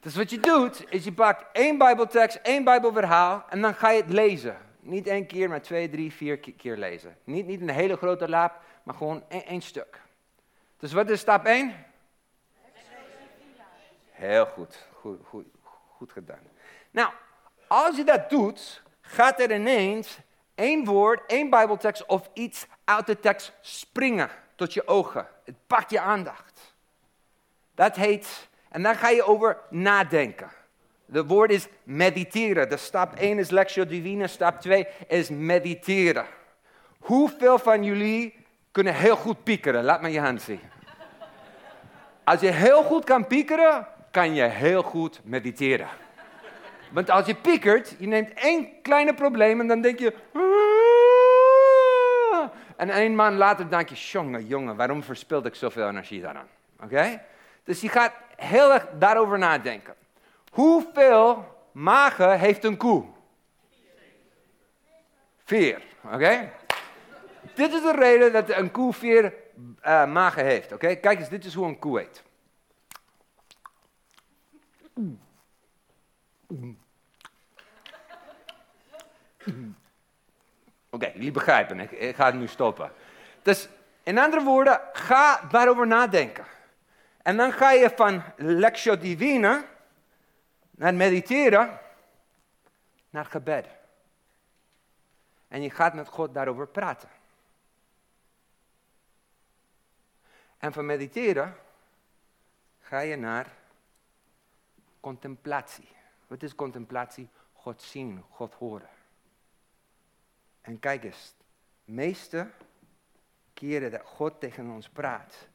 Dus 0.00 0.16
wat 0.16 0.30
je 0.30 0.40
doet, 0.40 0.84
is 0.92 1.04
je 1.04 1.12
pakt 1.12 1.44
één 1.52 1.78
Bijbeltekst, 1.78 2.36
één 2.42 2.64
Bijbelverhaal 2.64 3.44
en 3.48 3.60
dan 3.60 3.74
ga 3.74 3.90
je 3.90 4.02
het 4.02 4.12
lezen. 4.12 4.56
Niet 4.80 5.06
één 5.06 5.26
keer, 5.26 5.48
maar 5.48 5.62
twee, 5.62 5.88
drie, 5.88 6.12
vier 6.12 6.38
keer 6.38 6.76
lezen. 6.76 7.16
Niet, 7.24 7.46
niet 7.46 7.60
een 7.60 7.70
hele 7.70 7.96
grote 7.96 8.28
laap, 8.28 8.60
maar 8.82 8.94
gewoon 8.94 9.22
één 9.28 9.62
stuk. 9.62 10.00
Dus 10.78 10.92
wat 10.92 11.10
is 11.10 11.20
stap 11.20 11.44
1? 11.44 11.74
Heel 14.10 14.46
goed, 14.46 14.86
goed, 14.92 15.18
goed, 15.24 15.46
goed 15.96 16.12
gedaan. 16.12 16.40
Nou, 16.90 17.10
als 17.66 17.96
je 17.96 18.04
dat 18.04 18.30
doet, 18.30 18.82
gaat 19.00 19.40
er 19.40 19.54
ineens 19.54 20.18
één 20.54 20.84
woord, 20.84 21.20
één 21.26 21.50
Bijbeltekst 21.50 22.06
of 22.06 22.30
iets 22.32 22.66
uit 22.84 23.06
de 23.06 23.20
tekst 23.20 23.52
springen 23.60 24.30
tot 24.54 24.74
je 24.74 24.86
ogen. 24.86 25.28
Het 25.44 25.54
pakt 25.66 25.90
je 25.90 26.00
aandacht. 26.00 26.74
Dat 27.74 27.96
heet, 27.96 28.48
en 28.68 28.82
daar 28.82 28.94
ga 28.94 29.08
je 29.08 29.22
over 29.22 29.58
nadenken. 29.70 30.50
De 31.04 31.24
woord 31.24 31.50
is 31.50 31.68
mediteren. 31.82 32.68
De 32.68 32.76
stap 32.76 33.14
1 33.14 33.38
is 33.38 33.50
lectio 33.50 33.86
divina, 33.86 34.26
stap 34.26 34.60
2 34.60 34.86
is 35.06 35.28
mediteren. 35.28 36.26
Hoeveel 36.98 37.58
van 37.58 37.84
jullie 37.84 38.37
kunnen 38.78 38.96
heel 38.96 39.16
goed 39.16 39.42
piekeren. 39.42 39.84
Laat 39.84 40.00
me 40.00 40.10
je 40.10 40.20
hand 40.20 40.42
zien. 40.42 40.60
Als 42.24 42.40
je 42.40 42.50
heel 42.50 42.82
goed 42.82 43.04
kan 43.04 43.26
piekeren, 43.26 43.86
kan 44.10 44.34
je 44.34 44.42
heel 44.42 44.82
goed 44.82 45.20
mediteren. 45.24 45.88
Want 46.90 47.10
als 47.10 47.26
je 47.26 47.34
piekert, 47.34 47.94
je 47.98 48.06
neemt 48.06 48.32
één 48.34 48.82
kleine 48.82 49.14
probleem 49.14 49.60
en 49.60 49.66
dan 49.66 49.80
denk 49.80 49.98
je... 49.98 50.14
Ah. 50.32 50.42
En 52.76 53.00
een 53.00 53.14
maand 53.14 53.36
later 53.36 53.70
denk 53.70 53.88
je, 53.88 53.94
jongen, 53.94 54.46
jongen, 54.46 54.76
waarom 54.76 55.02
verspil 55.02 55.46
ik 55.46 55.54
zoveel 55.54 55.88
energie 55.88 56.20
daaraan? 56.20 56.48
Oké? 56.82 57.22
Dus 57.64 57.80
je 57.80 57.88
gaat 57.88 58.12
heel 58.36 58.72
erg 58.72 58.86
daarover 58.98 59.38
nadenken. 59.38 59.94
Hoeveel 60.50 61.44
magen 61.72 62.38
heeft 62.38 62.64
een 62.64 62.76
koe? 62.76 63.04
Vier, 65.44 65.82
oké? 66.12 66.50
Dit 67.58 67.72
is 67.72 67.82
de 67.82 67.92
reden 67.92 68.32
dat 68.32 68.48
een 68.50 68.70
koe 68.70 68.92
vier 68.92 69.34
uh, 69.86 70.06
magen 70.06 70.44
heeft, 70.44 70.72
oké? 70.72 70.94
Kijk 70.94 71.18
eens, 71.18 71.28
dit 71.28 71.44
is 71.44 71.54
hoe 71.54 71.66
een 71.66 71.78
koe 71.78 72.00
eet. 72.00 72.22
Oké, 80.90 81.10
jullie 81.14 81.30
begrijpen, 81.30 81.80
ik, 81.80 81.90
ik 81.90 82.16
ga 82.16 82.26
het 82.26 82.34
nu 82.34 82.46
stoppen. 82.46 82.92
Dus 83.42 83.68
in 84.02 84.18
andere 84.18 84.42
woorden, 84.42 84.80
ga 84.92 85.40
daarover 85.50 85.86
nadenken. 85.86 86.44
En 87.22 87.36
dan 87.36 87.52
ga 87.52 87.70
je 87.70 87.90
van 87.96 88.22
lectio 88.36 88.96
divina 88.98 89.64
naar 90.70 90.94
mediteren 90.94 91.78
naar 93.10 93.24
gebed. 93.24 93.66
En 95.48 95.62
je 95.62 95.70
gaat 95.70 95.94
met 95.94 96.08
God 96.08 96.34
daarover 96.34 96.66
praten. 96.66 97.08
En 100.58 100.72
van 100.72 100.86
mediteren 100.86 101.56
ga 102.78 102.98
je 102.98 103.16
naar 103.16 103.52
contemplatie. 105.00 105.88
Wat 106.26 106.42
is 106.42 106.54
contemplatie? 106.54 107.28
God 107.52 107.82
zien, 107.82 108.24
God 108.30 108.54
horen. 108.54 108.88
En 110.60 110.78
kijk 110.78 111.04
eens, 111.04 111.34
de 111.84 111.92
meeste 111.92 112.50
keren 113.54 113.90
dat 113.90 114.02
God 114.04 114.40
tegen 114.40 114.70
ons 114.70 114.88
praat, 114.88 115.48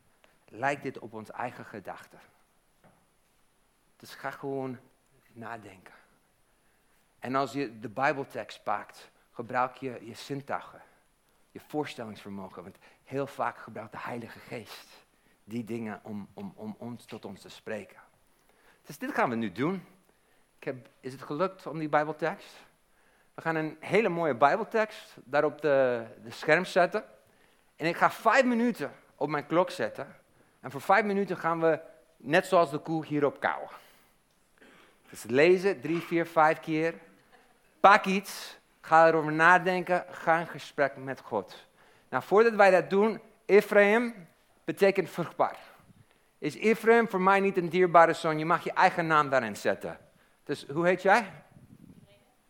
lijkt 0.45 0.83
dit 0.83 0.99
op 0.99 1.13
ons 1.13 1.31
eigen 1.31 1.65
gedachten. 1.65 2.19
Dus 3.97 4.15
ga 4.15 4.31
gewoon 4.31 4.79
nadenken. 5.33 5.93
En 7.19 7.35
als 7.35 7.51
je 7.51 7.79
de 7.79 7.89
Bijbeltekst 7.89 8.63
pakt, 8.63 9.11
gebruik 9.31 9.75
je 9.75 9.99
je 10.01 10.13
zintuigen, 10.13 10.81
je 11.51 11.59
voorstellingsvermogen. 11.59 12.63
Want 12.63 12.77
heel 13.03 13.27
vaak 13.27 13.57
gebruikt 13.57 13.91
de 13.91 13.99
Heilige 13.99 14.39
Geest 14.39 14.89
die 15.43 15.63
dingen 15.63 15.99
om, 16.03 16.27
om, 16.33 16.53
om 16.55 16.75
ons 16.77 17.05
tot 17.05 17.25
ons 17.25 17.41
te 17.41 17.49
spreken. 17.49 18.01
Dus 18.85 18.97
dit 18.97 19.13
gaan 19.13 19.29
we 19.29 19.35
nu 19.35 19.51
doen. 19.51 19.85
Ik 20.57 20.63
heb, 20.63 20.89
is 20.99 21.11
het 21.11 21.21
gelukt 21.21 21.67
om 21.67 21.79
die 21.79 21.89
Bijbeltekst? 21.89 22.55
We 23.33 23.41
gaan 23.41 23.55
een 23.55 23.77
hele 23.79 24.09
mooie 24.09 24.35
Bijbeltekst 24.35 25.15
daar 25.23 25.43
op 25.43 25.61
de, 25.61 26.05
de 26.23 26.31
scherm 26.31 26.65
zetten. 26.65 27.03
En 27.75 27.85
ik 27.85 27.95
ga 27.95 28.11
vijf 28.11 28.45
minuten 28.45 28.91
op 29.15 29.29
mijn 29.29 29.45
klok 29.45 29.69
zetten. 29.69 30.15
En 30.59 30.71
voor 30.71 30.81
vijf 30.81 31.05
minuten 31.05 31.37
gaan 31.37 31.59
we, 31.59 31.79
net 32.17 32.45
zoals 32.45 32.71
de 32.71 32.77
koe, 32.77 33.05
hierop 33.05 33.39
kauwen. 33.39 33.69
Dus 35.09 35.23
lezen, 35.23 35.81
drie, 35.81 35.99
vier, 35.99 36.25
vijf 36.25 36.59
keer. 36.59 36.93
Pak 37.79 38.05
iets, 38.05 38.57
ga 38.81 39.07
erover 39.07 39.31
nadenken, 39.31 40.05
ga 40.09 40.39
in 40.39 40.47
gesprek 40.47 40.97
met 40.97 41.19
God. 41.19 41.65
Nou, 42.13 42.25
voordat 42.25 42.53
wij 42.53 42.71
dat 42.71 42.89
doen, 42.89 43.21
Ephraim 43.45 44.27
betekent 44.63 45.09
vruchtbaar. 45.09 45.59
Is 46.37 46.55
Ephraim 46.55 47.09
voor 47.09 47.21
mij 47.21 47.39
niet 47.39 47.57
een 47.57 47.69
dierbare 47.69 48.13
zoon? 48.13 48.39
Je 48.39 48.45
mag 48.45 48.63
je 48.63 48.71
eigen 48.71 49.07
naam 49.07 49.29
daarin 49.29 49.55
zetten. 49.55 49.97
Dus 50.43 50.65
hoe 50.67 50.85
heet 50.85 51.01
jij? 51.01 51.31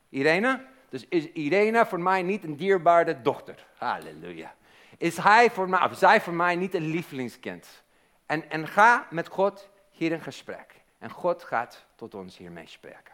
Irene. 0.10 0.66
Dus 0.90 1.06
is 1.08 1.32
Irene 1.32 1.86
voor 1.86 2.00
mij 2.00 2.22
niet 2.22 2.44
een 2.44 2.56
dierbare 2.56 3.22
dochter? 3.22 3.68
Halleluja. 3.78 4.56
Is 4.98 5.18
hij 5.18 5.52
voor 5.52 5.70
mij, 5.70 5.84
of 5.84 5.98
zij 5.98 6.22
voor 6.22 6.34
mij 6.34 6.56
niet 6.56 6.74
een 6.74 6.88
lievelingskind? 6.88 7.84
En, 8.26 8.50
en 8.50 8.68
ga 8.68 9.08
met 9.10 9.28
God 9.28 9.70
hier 9.92 10.12
in 10.12 10.22
gesprek. 10.22 10.82
En 10.98 11.10
God 11.10 11.44
gaat 11.44 11.86
tot 11.96 12.14
ons 12.14 12.38
hiermee 12.38 12.68
spreken. 12.68 13.14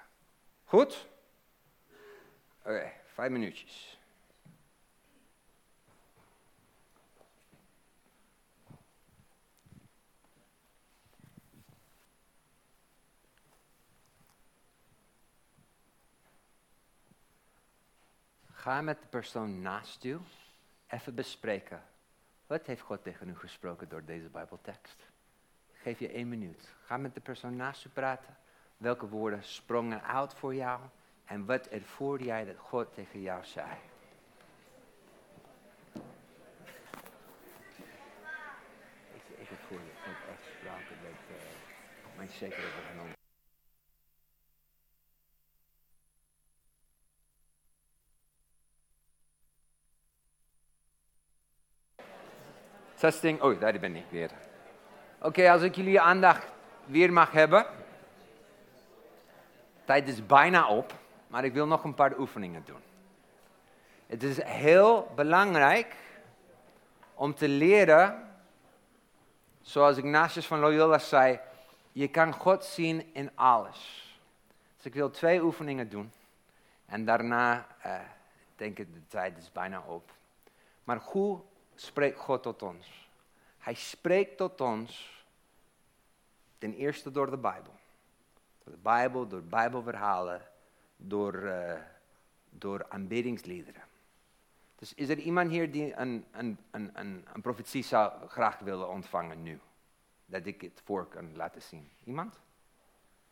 Goed? 0.63 1.07
Oké, 2.62 2.91
vijf 3.13 3.31
minuutjes. 3.31 3.98
Ga 18.60 18.82
met 18.82 19.02
de 19.02 19.08
persoon 19.08 19.62
naast 19.62 20.04
u 20.04 20.19
even 20.88 21.15
bespreken. 21.15 21.84
Wat 22.48 22.65
heeft 22.65 22.82
God 22.82 23.04
tegen 23.04 23.30
u 23.30 23.36
gesproken 23.36 23.89
door 23.89 24.06
deze 24.06 24.30
Bijbeltekst? 24.30 25.08
Geef 25.74 26.00
je 26.00 26.10
één 26.10 26.30
minuut. 26.30 26.76
Ga 26.86 26.98
met 26.98 27.13
de 27.13 27.19
persoon 27.19 27.56
naast 27.56 27.86
u 27.86 27.89
praten. 27.89 28.38
Welke 28.78 29.08
woorden 29.08 29.43
sprongen 29.43 30.04
uit 30.04 30.34
voor 30.34 30.56
jou? 30.56 30.82
En 31.26 31.45
wat 31.45 31.67
ervoor 31.67 32.22
jij 32.22 32.45
dat 32.45 32.58
God 32.58 32.93
tegen 32.93 33.22
jou 33.22 33.45
zei? 33.45 33.67
Ik, 39.13 39.24
ik 39.38 39.48
het. 39.48 39.60
Ik 39.69 40.04
heb 40.04 40.30
echt 40.30 40.63
dat 41.04 41.38
uh, 41.38 42.17
mijn 42.17 42.30
zeker 42.30 42.63
genomen. 42.89 43.18
16. 52.99 53.41
Oh, 53.41 53.59
daar 53.59 53.79
ben 53.79 53.95
ik 53.95 54.05
weer. 54.09 54.31
Oké, 55.21 55.51
als 55.51 55.62
ik 55.62 55.75
jullie 55.75 56.01
aandacht 56.01 56.47
weer 56.85 57.13
mag 57.13 57.31
hebben. 57.31 57.65
Tijd 59.85 60.07
is 60.07 60.25
bijna 60.25 60.67
op, 60.67 60.93
maar 61.27 61.43
ik 61.43 61.53
wil 61.53 61.67
nog 61.67 61.83
een 61.83 61.93
paar 61.93 62.17
oefeningen 62.17 62.63
doen. 62.65 62.81
Het 64.07 64.23
is 64.23 64.43
heel 64.43 65.12
belangrijk 65.15 65.95
om 67.13 67.35
te 67.35 67.47
leren, 67.47 68.29
zoals 69.62 69.97
Ignatius 69.97 70.47
van 70.47 70.59
Loyola 70.59 70.97
zei, 70.97 71.39
je 71.91 72.07
kan 72.07 72.33
God 72.33 72.65
zien 72.65 73.09
in 73.13 73.31
alles. 73.35 74.13
Dus 74.75 74.85
ik 74.85 74.93
wil 74.93 75.09
twee 75.09 75.43
oefeningen 75.43 75.89
doen. 75.89 76.12
En 76.85 77.05
daarna 77.05 77.67
uh, 77.85 77.99
denk 78.55 78.79
ik, 78.79 78.93
de 78.93 79.07
tijd 79.07 79.38
is 79.38 79.51
bijna 79.51 79.83
op. 79.88 80.12
Maar 80.83 80.99
hoe 81.03 81.41
spreekt 81.82 82.20
God 82.20 82.44
tot 82.44 82.62
ons. 82.62 83.10
Hij 83.58 83.74
spreekt 83.74 84.38
tot 84.38 84.62
ons 84.62 85.24
ten 86.58 86.74
eerste 86.74 87.12
door 87.12 87.30
de 87.30 87.38
Bijbel. 87.38 87.74
Door 88.63 88.74
de 88.74 88.80
Bijbel, 88.80 89.28
door 89.28 89.44
Bijbelverhalen, 89.44 90.42
door, 90.96 91.34
uh, 91.34 91.74
door 92.50 92.86
aanbiddingsliederen. 92.89 93.82
Dus 94.76 94.94
is 94.94 95.10
er 95.10 95.18
iemand 95.18 95.50
hier 95.50 95.72
die 95.72 95.96
een, 95.96 96.26
een, 96.32 96.58
een, 96.72 96.89
een, 96.94 97.26
een 97.34 97.42
profetie 97.42 97.84
zou 97.84 98.28
graag 98.28 98.60
willen 98.60 98.89
ontvangen 98.89 99.44
nu? 99.44 99.60
Dat 100.26 100.46
ik 100.46 100.62
het 100.62 100.82
voor 100.84 101.08
kan 101.08 101.36
laten 101.36 101.62
zien. 101.62 101.89
Iemand? 102.04 102.39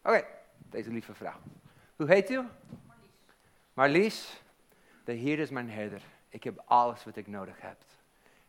Oké, 0.02 0.26
deze 0.58 0.90
lieve 0.90 1.14
vrouw. 1.14 1.40
Hoe 1.96 2.08
heet 2.08 2.30
u? 2.30 2.36
Marlies. 2.86 3.10
Marlies, 3.74 4.42
de 5.04 5.14
Heer 5.14 5.40
is 5.40 5.50
mijn 5.50 5.70
herder. 5.70 6.02
Ik 6.30 6.44
heb 6.44 6.64
alles 6.66 7.04
wat 7.04 7.16
ik 7.16 7.28
nodig 7.28 7.62
heb. 7.62 7.78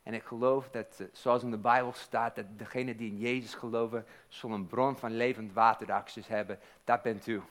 En 0.09 0.15
ik 0.15 0.23
geloof 0.23 0.71
dat, 0.71 0.97
eh, 0.99 1.07
zoals 1.13 1.43
in 1.43 1.51
de 1.51 1.59
Bijbel 1.59 1.93
staat, 1.93 2.37
dat 2.37 2.45
degene 2.57 2.95
die 2.97 3.11
in 3.11 3.19
Jezus 3.19 3.55
geloven, 3.55 4.07
zullen 4.29 4.57
een 4.57 4.67
bron 4.67 4.97
van 4.97 5.17
levend 5.17 5.53
water 5.53 6.03
hebben. 6.27 6.59
Dat 6.85 7.03
bent 7.03 7.27
u. 7.27 7.43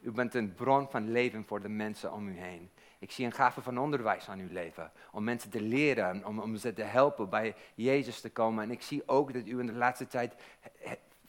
U 0.00 0.10
bent 0.10 0.34
een 0.34 0.54
bron 0.54 0.90
van 0.90 1.10
leven 1.10 1.44
voor 1.44 1.60
de 1.60 1.68
mensen 1.68 2.12
om 2.12 2.28
u 2.28 2.38
heen. 2.38 2.70
Ik 2.98 3.10
zie 3.10 3.26
een 3.26 3.32
gave 3.32 3.62
van 3.62 3.78
onderwijs 3.78 4.28
aan 4.28 4.38
uw 4.38 4.48
leven. 4.50 4.92
Om 5.12 5.24
mensen 5.24 5.50
te 5.50 5.60
leren, 5.60 6.26
om, 6.26 6.38
om 6.38 6.56
ze 6.56 6.72
te 6.72 6.82
helpen 6.82 7.28
bij 7.28 7.54
Jezus 7.74 8.20
te 8.20 8.30
komen. 8.30 8.64
En 8.64 8.70
ik 8.70 8.82
zie 8.82 9.02
ook 9.06 9.32
dat 9.32 9.46
u 9.46 9.58
in 9.58 9.66
de 9.66 9.72
laatste 9.72 10.06
tijd 10.06 10.34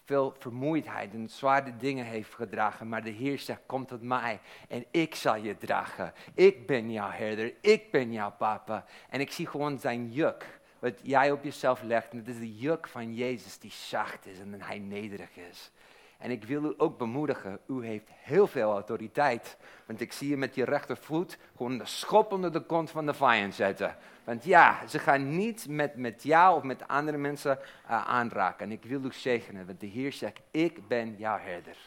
veel 0.03 0.35
vermoeidheid 0.39 1.13
en 1.13 1.29
zware 1.29 1.77
dingen 1.77 2.05
heeft 2.05 2.33
gedragen. 2.33 2.89
Maar 2.89 3.03
de 3.03 3.09
Heer 3.09 3.39
zegt, 3.39 3.61
kom 3.65 3.85
tot 3.85 4.01
mij 4.01 4.39
en 4.67 4.85
ik 4.91 5.15
zal 5.15 5.35
je 5.35 5.57
dragen. 5.57 6.13
Ik 6.33 6.67
ben 6.67 6.91
jouw 6.91 7.09
herder, 7.09 7.53
ik 7.61 7.91
ben 7.91 8.11
jouw 8.11 8.31
papa. 8.31 8.85
En 9.09 9.19
ik 9.19 9.31
zie 9.31 9.47
gewoon 9.47 9.79
zijn 9.79 10.11
juk 10.11 10.63
wat 10.85 10.99
jij 11.01 11.31
op 11.31 11.43
jezelf 11.43 11.81
legt. 11.81 12.11
En 12.11 12.17
het 12.17 12.27
is 12.27 12.39
de 12.39 12.55
juk 12.55 12.87
van 12.87 13.13
Jezus 13.13 13.59
die 13.59 13.71
zacht 13.71 14.25
is 14.25 14.39
en 14.39 14.61
hij 14.61 14.79
nederig 14.79 15.35
is. 15.35 15.71
En 16.17 16.31
ik 16.31 16.43
wil 16.43 16.63
u 16.63 16.73
ook 16.77 16.97
bemoedigen, 16.97 17.59
u 17.67 17.85
heeft 17.85 18.09
heel 18.13 18.47
veel 18.47 18.71
autoriteit. 18.71 19.57
Want 19.85 20.01
ik 20.01 20.11
zie 20.11 20.29
je 20.29 20.37
met 20.37 20.55
je 20.55 20.65
rechtervoet 20.65 21.37
gewoon 21.55 21.77
de 21.77 21.85
schop 21.85 22.31
onder 22.31 22.51
de 22.51 22.61
kont 22.61 22.91
van 22.91 23.05
de 23.05 23.13
vijand 23.13 23.55
zetten. 23.55 23.97
Want 24.23 24.43
ja, 24.43 24.87
ze 24.87 24.99
gaan 24.99 25.35
niet 25.35 25.67
met, 25.69 25.95
met 25.95 26.23
jou 26.23 26.55
of 26.57 26.63
met 26.63 26.87
andere 26.87 27.17
mensen 27.17 27.59
uh, 27.59 28.07
aanraken. 28.07 28.65
En 28.65 28.71
ik 28.71 28.83
wil 28.83 29.03
u 29.03 29.13
zegenen, 29.13 29.65
want 29.65 29.79
de 29.79 29.87
Heer 29.87 30.13
zegt, 30.13 30.39
ik 30.51 30.87
ben 30.87 31.15
jouw 31.17 31.37
herder. 31.37 31.77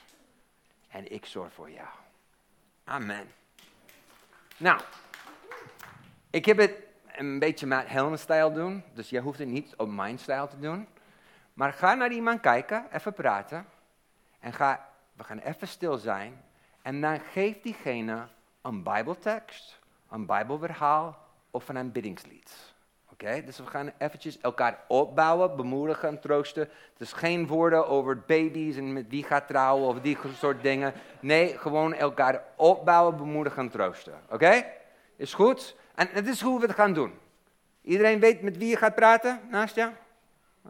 En 0.89 1.13
ik 1.13 1.27
zorg 1.27 1.53
voor 1.53 1.71
jou. 1.71 1.89
Amen. 2.85 3.27
Nou, 4.57 4.81
ik 6.31 6.45
heb 6.45 6.57
het 6.57 6.88
een 7.19 7.39
beetje 7.39 7.67
met 7.67 7.89
Helmen-stijl 7.89 8.53
doen. 8.53 8.83
Dus 8.95 9.11
je 9.11 9.21
hoeft 9.21 9.39
het 9.39 9.49
niet 9.49 9.75
op 9.77 9.89
mijn 9.89 10.19
stijl 10.19 10.49
te 10.49 10.59
doen. 10.59 10.87
Maar 11.53 11.73
ga 11.73 11.95
naar 11.95 12.13
iemand 12.13 12.41
kijken, 12.41 12.87
even 12.93 13.13
praten. 13.13 13.67
En 14.41 14.53
ga, 14.53 14.89
we 15.13 15.25
gaan 15.25 15.39
even 15.39 15.69
stil 15.69 15.97
zijn. 15.97 16.45
En 16.83 17.01
dan 17.01 17.21
geeft 17.21 17.63
diegene 17.63 18.27
een 18.63 18.83
bijbeltekst, 18.83 19.79
een 20.11 20.27
bijbelverhaal 20.27 21.19
of 21.51 21.69
een 21.69 21.77
aanbiddingslied. 21.79 22.75
Oké, 23.13 23.43
dus 23.45 23.59
we 23.59 23.67
gaan 23.67 23.93
eventjes 23.99 24.41
elkaar 24.41 24.79
opbouwen, 24.89 25.57
bemoedigen 25.57 26.09
en 26.09 26.21
troosten. 26.21 26.69
Dus 26.97 27.13
geen 27.13 27.47
woorden 27.47 27.89
over 27.89 28.21
baby's 28.27 28.77
en 28.77 28.93
met 28.93 29.09
wie 29.09 29.25
gaat 29.25 29.47
trouwen 29.47 29.89
of 29.89 30.01
die 30.01 30.19
soort 30.35 30.63
dingen. 30.63 30.93
Nee, 31.21 31.59
gewoon 31.59 31.95
elkaar 31.95 32.43
opbouwen, 32.57 33.17
bemoedigen 33.17 33.63
en 33.63 33.71
troosten. 33.71 34.21
Oké? 34.31 34.65
Is 35.17 35.35
goed? 35.35 35.77
En 35.99 36.09
het 36.13 36.27
is 36.27 36.41
hoe 36.41 36.61
we 36.61 36.67
het 36.67 36.75
gaan 36.75 36.93
doen. 36.93 37.13
Iedereen 37.83 38.21
weet 38.21 38.43
met 38.43 38.57
wie 38.57 38.69
je 38.69 38.77
gaat 38.77 38.95
praten 38.95 39.41
naast 39.51 39.75
jou? 39.75 39.93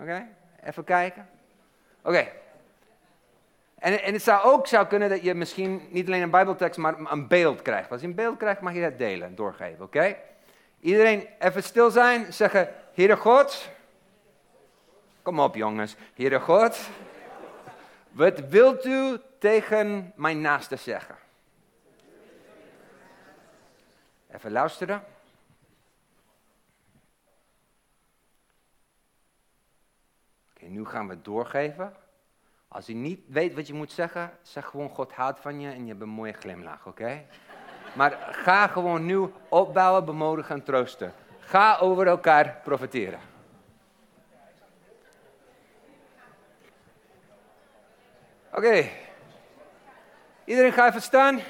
Oké, 0.00 0.26
even 0.64 0.84
kijken. 0.84 1.28
Oké. 2.02 2.28
En, 3.78 4.02
en 4.02 4.12
het 4.12 4.22
zou 4.22 4.42
ook 4.44 4.66
zou 4.66 4.86
kunnen 4.86 5.08
dat 5.08 5.22
je 5.22 5.34
misschien 5.34 5.82
niet 5.90 6.06
alleen 6.06 6.22
een 6.22 6.30
bijbeltekst, 6.30 6.78
maar 6.78 6.94
een 6.98 7.26
beeld 7.26 7.62
krijgt. 7.62 7.90
Als 7.90 8.00
je 8.00 8.06
een 8.06 8.14
beeld 8.14 8.36
krijgt, 8.36 8.60
mag 8.60 8.74
je 8.74 8.80
dat 8.80 8.98
delen, 8.98 9.34
doorgeven, 9.34 9.84
oké? 9.84 10.16
Iedereen 10.80 11.28
even 11.38 11.62
stil 11.62 11.90
zijn, 11.90 12.32
zeggen, 12.32 12.74
Heere 12.94 13.16
God. 13.16 13.68
Kom 15.22 15.40
op 15.40 15.54
jongens, 15.54 15.96
Heere 16.14 16.40
God. 16.40 16.78
Wat 18.10 18.48
wilt 18.48 18.84
u 18.84 19.20
tegen 19.38 20.12
mijn 20.16 20.40
naaste 20.40 20.76
zeggen? 20.76 21.16
Even 24.30 24.52
luisteren. 24.52 25.16
Oké, 30.58 30.66
nu 30.66 30.84
gaan 30.84 31.08
we 31.08 31.22
doorgeven. 31.22 31.92
Als 32.68 32.86
je 32.86 32.94
niet 32.94 33.20
weet 33.26 33.54
wat 33.54 33.66
je 33.66 33.74
moet 33.74 33.92
zeggen, 33.92 34.30
zeg 34.42 34.66
gewoon 34.66 34.88
God 34.88 35.12
houdt 35.12 35.40
van 35.40 35.60
je 35.60 35.70
en 35.70 35.82
je 35.82 35.88
hebt 35.88 36.02
een 36.02 36.08
mooie 36.08 36.32
glimlach, 36.32 36.86
oké? 36.86 37.24
Maar 37.92 38.28
ga 38.30 38.66
gewoon 38.66 39.06
nu 39.06 39.32
opbouwen, 39.48 40.04
bemoedigen 40.04 40.54
en 40.54 40.62
troosten. 40.62 41.12
Ga 41.38 41.78
over 41.78 42.06
elkaar 42.06 42.60
profiteren. 42.64 43.20
Oké. 48.52 48.88
Iedereen 50.44 50.72
ga 50.72 50.86
even 50.88 51.02
staan. 51.02 51.40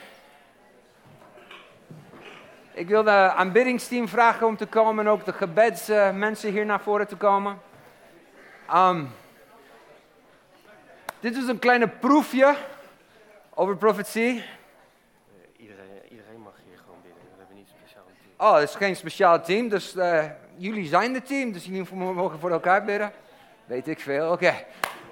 Ik 2.72 2.88
wil 2.88 3.02
de 3.02 3.10
aanbiddingsteam 3.10 4.08
vragen 4.08 4.46
om 4.46 4.56
te 4.56 4.66
komen 4.66 5.06
en 5.06 5.12
ook 5.12 5.24
de 5.24 5.32
gebedsmensen 5.32 6.50
hier 6.50 6.66
naar 6.66 6.80
voren 6.80 7.06
te 7.06 7.16
komen. 7.16 7.66
Um, 8.74 9.10
dit 11.20 11.36
is 11.36 11.48
een 11.48 11.58
kleine 11.58 11.88
proefje 11.88 12.56
over 13.54 13.76
profetie. 13.76 14.44
Oh, 18.36 18.54
het 18.54 18.68
is 18.68 18.74
geen 18.74 18.96
speciaal 18.96 19.42
team, 19.42 19.68
dus 19.68 19.94
uh, 19.96 20.24
jullie 20.56 20.86
zijn 20.86 21.14
het 21.14 21.26
team, 21.26 21.52
dus 21.52 21.64
jullie 21.64 21.94
mogen 21.94 22.38
voor 22.38 22.50
elkaar 22.50 22.84
bidden. 22.84 23.12
Weet 23.64 23.88
ik 23.88 24.00
veel, 24.00 24.32
oké. 24.32 24.54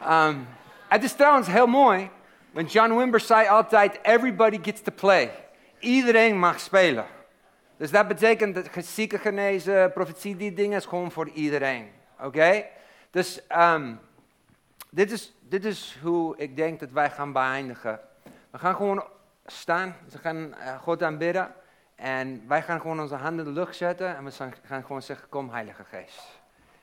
Okay. 0.01 0.29
Um, 0.29 0.49
het 0.89 1.05
is 1.05 1.13
trouwens 1.13 1.47
heel 1.49 1.67
mooi, 1.67 2.11
want 2.51 2.73
John 2.73 2.97
Wimber 2.97 3.21
zei 3.21 3.49
altijd, 3.49 3.99
everybody 4.03 4.59
gets 4.63 4.83
to 4.83 4.93
play. 4.95 5.31
Iedereen 5.79 6.39
mag 6.39 6.61
spelen. 6.61 7.07
Dus 7.77 7.91
dat 7.91 8.09
betekent 8.09 8.55
dat 8.55 8.85
zieken 8.85 9.19
genezen, 9.19 9.93
profetie, 9.93 10.37
die 10.37 10.53
dingen 10.53 10.79
is 10.79 10.87
gewoon 10.87 11.11
voor 11.11 11.29
iedereen. 11.29 11.91
Oké? 12.21 12.65
Dus 13.17 13.41
um, 13.59 14.01
dit, 14.91 15.11
is, 15.11 15.37
dit 15.41 15.65
is 15.65 15.99
hoe 16.03 16.37
ik 16.37 16.57
denk 16.57 16.81
dat 16.81 16.91
wij 16.91 17.11
gaan 17.11 17.33
beëindigen. 17.33 18.01
We 18.51 18.59
gaan 18.59 18.75
gewoon 18.75 19.05
staan, 19.47 19.97
we 20.09 20.19
gaan 20.19 20.37
uh, 20.37 20.79
God 20.79 21.03
aanbidden. 21.03 21.55
En 21.95 22.49
wij 22.49 22.63
gaan 22.63 22.81
gewoon 22.81 23.01
onze 23.01 23.15
handen 23.15 23.47
in 23.47 23.55
de 23.55 23.61
lucht 23.61 23.77
zetten 23.77 24.17
en 24.17 24.25
we 24.25 24.31
gaan 24.63 24.83
gewoon 24.83 25.03
zeggen, 25.03 25.29
kom 25.29 25.51
Heilige 25.51 25.85
Geest. 25.85 26.41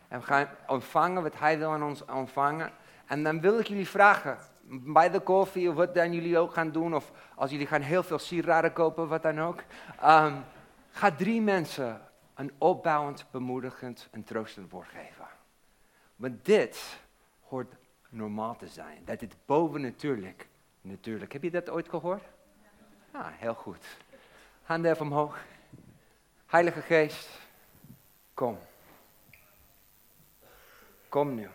En 0.08 0.20
we 0.20 0.26
gaan 0.26 0.48
ontvangen 0.68 1.24
wat 1.24 1.40
Hij 1.40 1.58
wil 1.58 1.72
aan 1.72 1.84
ons 1.84 2.06
ontvangen. 2.06 2.72
En 3.06 3.24
dan 3.24 3.42
wil 3.42 3.60
ik 3.60 3.68
jullie 3.68 3.88
vragen, 3.88 4.38
bij 4.68 5.10
de 5.10 5.20
koffie 5.20 5.70
of 5.70 5.76
wat 5.76 5.94
dan 5.94 6.14
jullie 6.14 6.38
ook 6.38 6.54
gaan 6.54 6.72
doen, 6.72 6.96
of 6.96 7.12
als 7.36 7.52
jullie 7.52 7.68
gaan 7.68 7.82
heel 7.82 8.04
veel 8.04 8.20
sieraden 8.20 8.74
kopen, 8.74 9.08
wat 9.08 9.24
dan 9.24 9.42
ook. 9.42 9.64
Um, 10.04 10.44
ga 10.92 11.12
drie 11.12 11.42
mensen 11.42 12.02
een 12.36 12.52
opbouwend, 12.58 13.26
bemoedigend 13.32 14.08
en 14.12 14.24
troostend 14.24 14.72
woord 14.72 14.88
geven. 14.88 15.42
Want 16.24 16.46
dit 16.46 17.00
hoort 17.42 17.74
normaal 18.10 18.56
te 18.56 18.68
zijn. 18.68 19.06
Dat 19.06 19.20
dit 19.20 19.36
bovennatuurlijk, 19.46 20.48
natuurlijk. 20.82 21.34
Heb 21.34 21.44
je 21.44 21.52
dat 21.52 21.70
ooit 21.70 21.90
gehoord? 21.90 22.24
Ja, 23.14 23.30
heel 23.30 23.54
goed. 23.54 23.86
Handen 24.62 24.92
even 24.92 25.06
omhoog. 25.06 25.44
Heilige 26.46 26.82
Geest, 26.82 27.30
kom. 28.34 28.58
Kom 31.10 31.36
nu. 31.36 31.50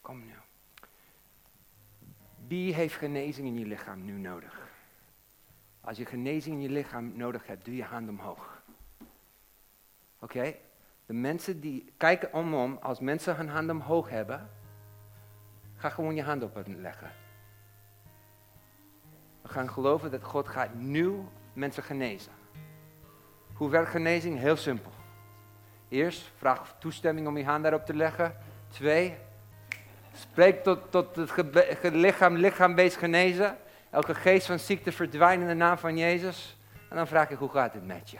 Kom 0.00 0.24
nu. 0.24 0.34
Wie 2.46 2.74
heeft 2.74 2.94
genezing 2.94 3.46
in 3.46 3.58
je 3.58 3.66
lichaam 3.66 4.04
nu 4.04 4.12
nodig? 4.12 4.68
Als 5.80 5.96
je 5.98 6.06
genezing 6.06 6.54
in 6.54 6.62
je 6.62 6.68
lichaam 6.68 7.16
nodig 7.16 7.46
hebt, 7.46 7.64
doe 7.64 7.76
je 7.76 7.84
hand 7.84 8.08
omhoog. 8.08 8.62
Oké? 10.18 10.54
De 11.12 11.18
mensen 11.18 11.60
die 11.60 11.92
kijken 11.96 12.32
omom, 12.32 12.78
als 12.82 13.00
mensen 13.00 13.36
hun 13.36 13.48
hand 13.48 13.70
omhoog 13.70 14.08
hebben, 14.08 14.50
ga 15.76 15.88
gewoon 15.88 16.14
je 16.14 16.22
hand 16.22 16.42
op 16.42 16.62
leggen. 16.66 17.10
We 19.42 19.48
gaan 19.48 19.70
geloven 19.70 20.10
dat 20.10 20.22
God 20.22 20.48
gaat 20.48 20.74
nu 20.74 21.24
mensen 21.52 21.82
genezen. 21.82 22.32
Hoe 23.52 23.70
werkt 23.70 23.90
genezing? 23.90 24.38
Heel 24.38 24.56
simpel. 24.56 24.90
Eerst, 25.88 26.30
vraag 26.36 26.74
toestemming 26.78 27.26
om 27.26 27.36
je 27.36 27.44
hand 27.44 27.62
daarop 27.62 27.86
te 27.86 27.94
leggen. 27.94 28.36
Twee, 28.68 29.16
spreek 30.14 30.62
tot, 30.62 30.90
tot 30.90 31.16
het 31.16 31.94
lichaam, 31.94 32.36
lichaam 32.36 32.74
wees 32.74 32.96
genezen. 32.96 33.56
Elke 33.90 34.14
geest 34.14 34.46
van 34.46 34.58
ziekte 34.58 34.92
verdwijnt 34.92 35.42
in 35.42 35.48
de 35.48 35.54
naam 35.54 35.78
van 35.78 35.96
Jezus. 35.96 36.56
En 36.88 36.96
dan 36.96 37.06
vraag 37.06 37.30
ik, 37.30 37.38
hoe 37.38 37.50
gaat 37.50 37.74
het 37.74 37.86
met 37.86 38.10
je? 38.10 38.18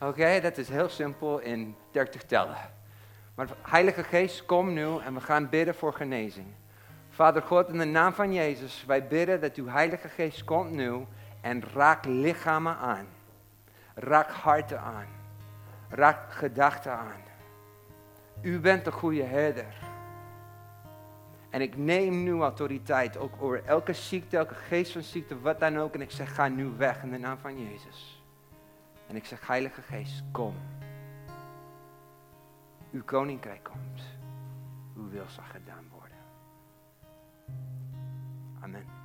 Oké, 0.00 0.40
dat 0.40 0.58
is 0.58 0.68
heel 0.68 0.88
simpel 0.88 1.38
in 1.38 1.76
30 1.90 2.22
tellen. 2.22 2.56
Maar 3.34 3.48
Heilige 3.62 4.04
Geest, 4.04 4.44
kom 4.44 4.72
nu 4.72 4.98
en 4.98 5.14
we 5.14 5.20
gaan 5.20 5.48
bidden 5.48 5.74
voor 5.74 5.92
genezing. 5.92 6.46
Vader 7.08 7.42
God, 7.42 7.68
in 7.68 7.78
de 7.78 7.84
naam 7.84 8.12
van 8.12 8.32
Jezus, 8.32 8.84
wij 8.86 9.06
bidden 9.06 9.40
dat 9.40 9.54
uw 9.54 9.66
Heilige 9.66 10.08
Geest 10.08 10.44
komt 10.44 10.70
nu 10.70 11.06
en 11.40 11.62
raakt 11.74 12.06
lichamen 12.06 12.76
aan. 12.76 13.06
Raak 13.94 14.30
harten 14.30 14.80
aan. 14.80 15.06
Raak 15.88 16.32
gedachten 16.32 16.92
aan. 16.92 17.22
U 18.42 18.60
bent 18.60 18.84
de 18.84 18.92
goede 18.92 19.22
herder. 19.22 19.74
En 21.50 21.60
ik 21.60 21.76
neem 21.76 22.22
nu 22.22 22.40
autoriteit 22.40 23.16
ook 23.16 23.34
over 23.38 23.64
elke 23.64 23.92
ziekte, 23.92 24.36
elke 24.36 24.54
geest 24.54 24.92
van 24.92 25.02
ziekte, 25.02 25.40
wat 25.40 25.60
dan 25.60 25.78
ook. 25.78 25.94
En 25.94 26.00
ik 26.00 26.10
zeg, 26.10 26.34
ga 26.34 26.48
nu 26.48 26.72
weg 26.76 27.02
in 27.02 27.10
de 27.10 27.18
naam 27.18 27.38
van 27.38 27.62
Jezus. 27.68 28.19
En 29.10 29.16
ik 29.16 29.24
zeg, 29.24 29.46
Heilige 29.46 29.82
Geest, 29.82 30.22
kom. 30.30 30.54
Uw 32.92 33.04
koninkrijk 33.04 33.64
komt. 33.64 34.02
Uw 34.96 35.08
wil 35.08 35.28
zal 35.28 35.44
gedaan 35.44 35.88
worden. 35.88 36.18
Amen. 38.60 38.99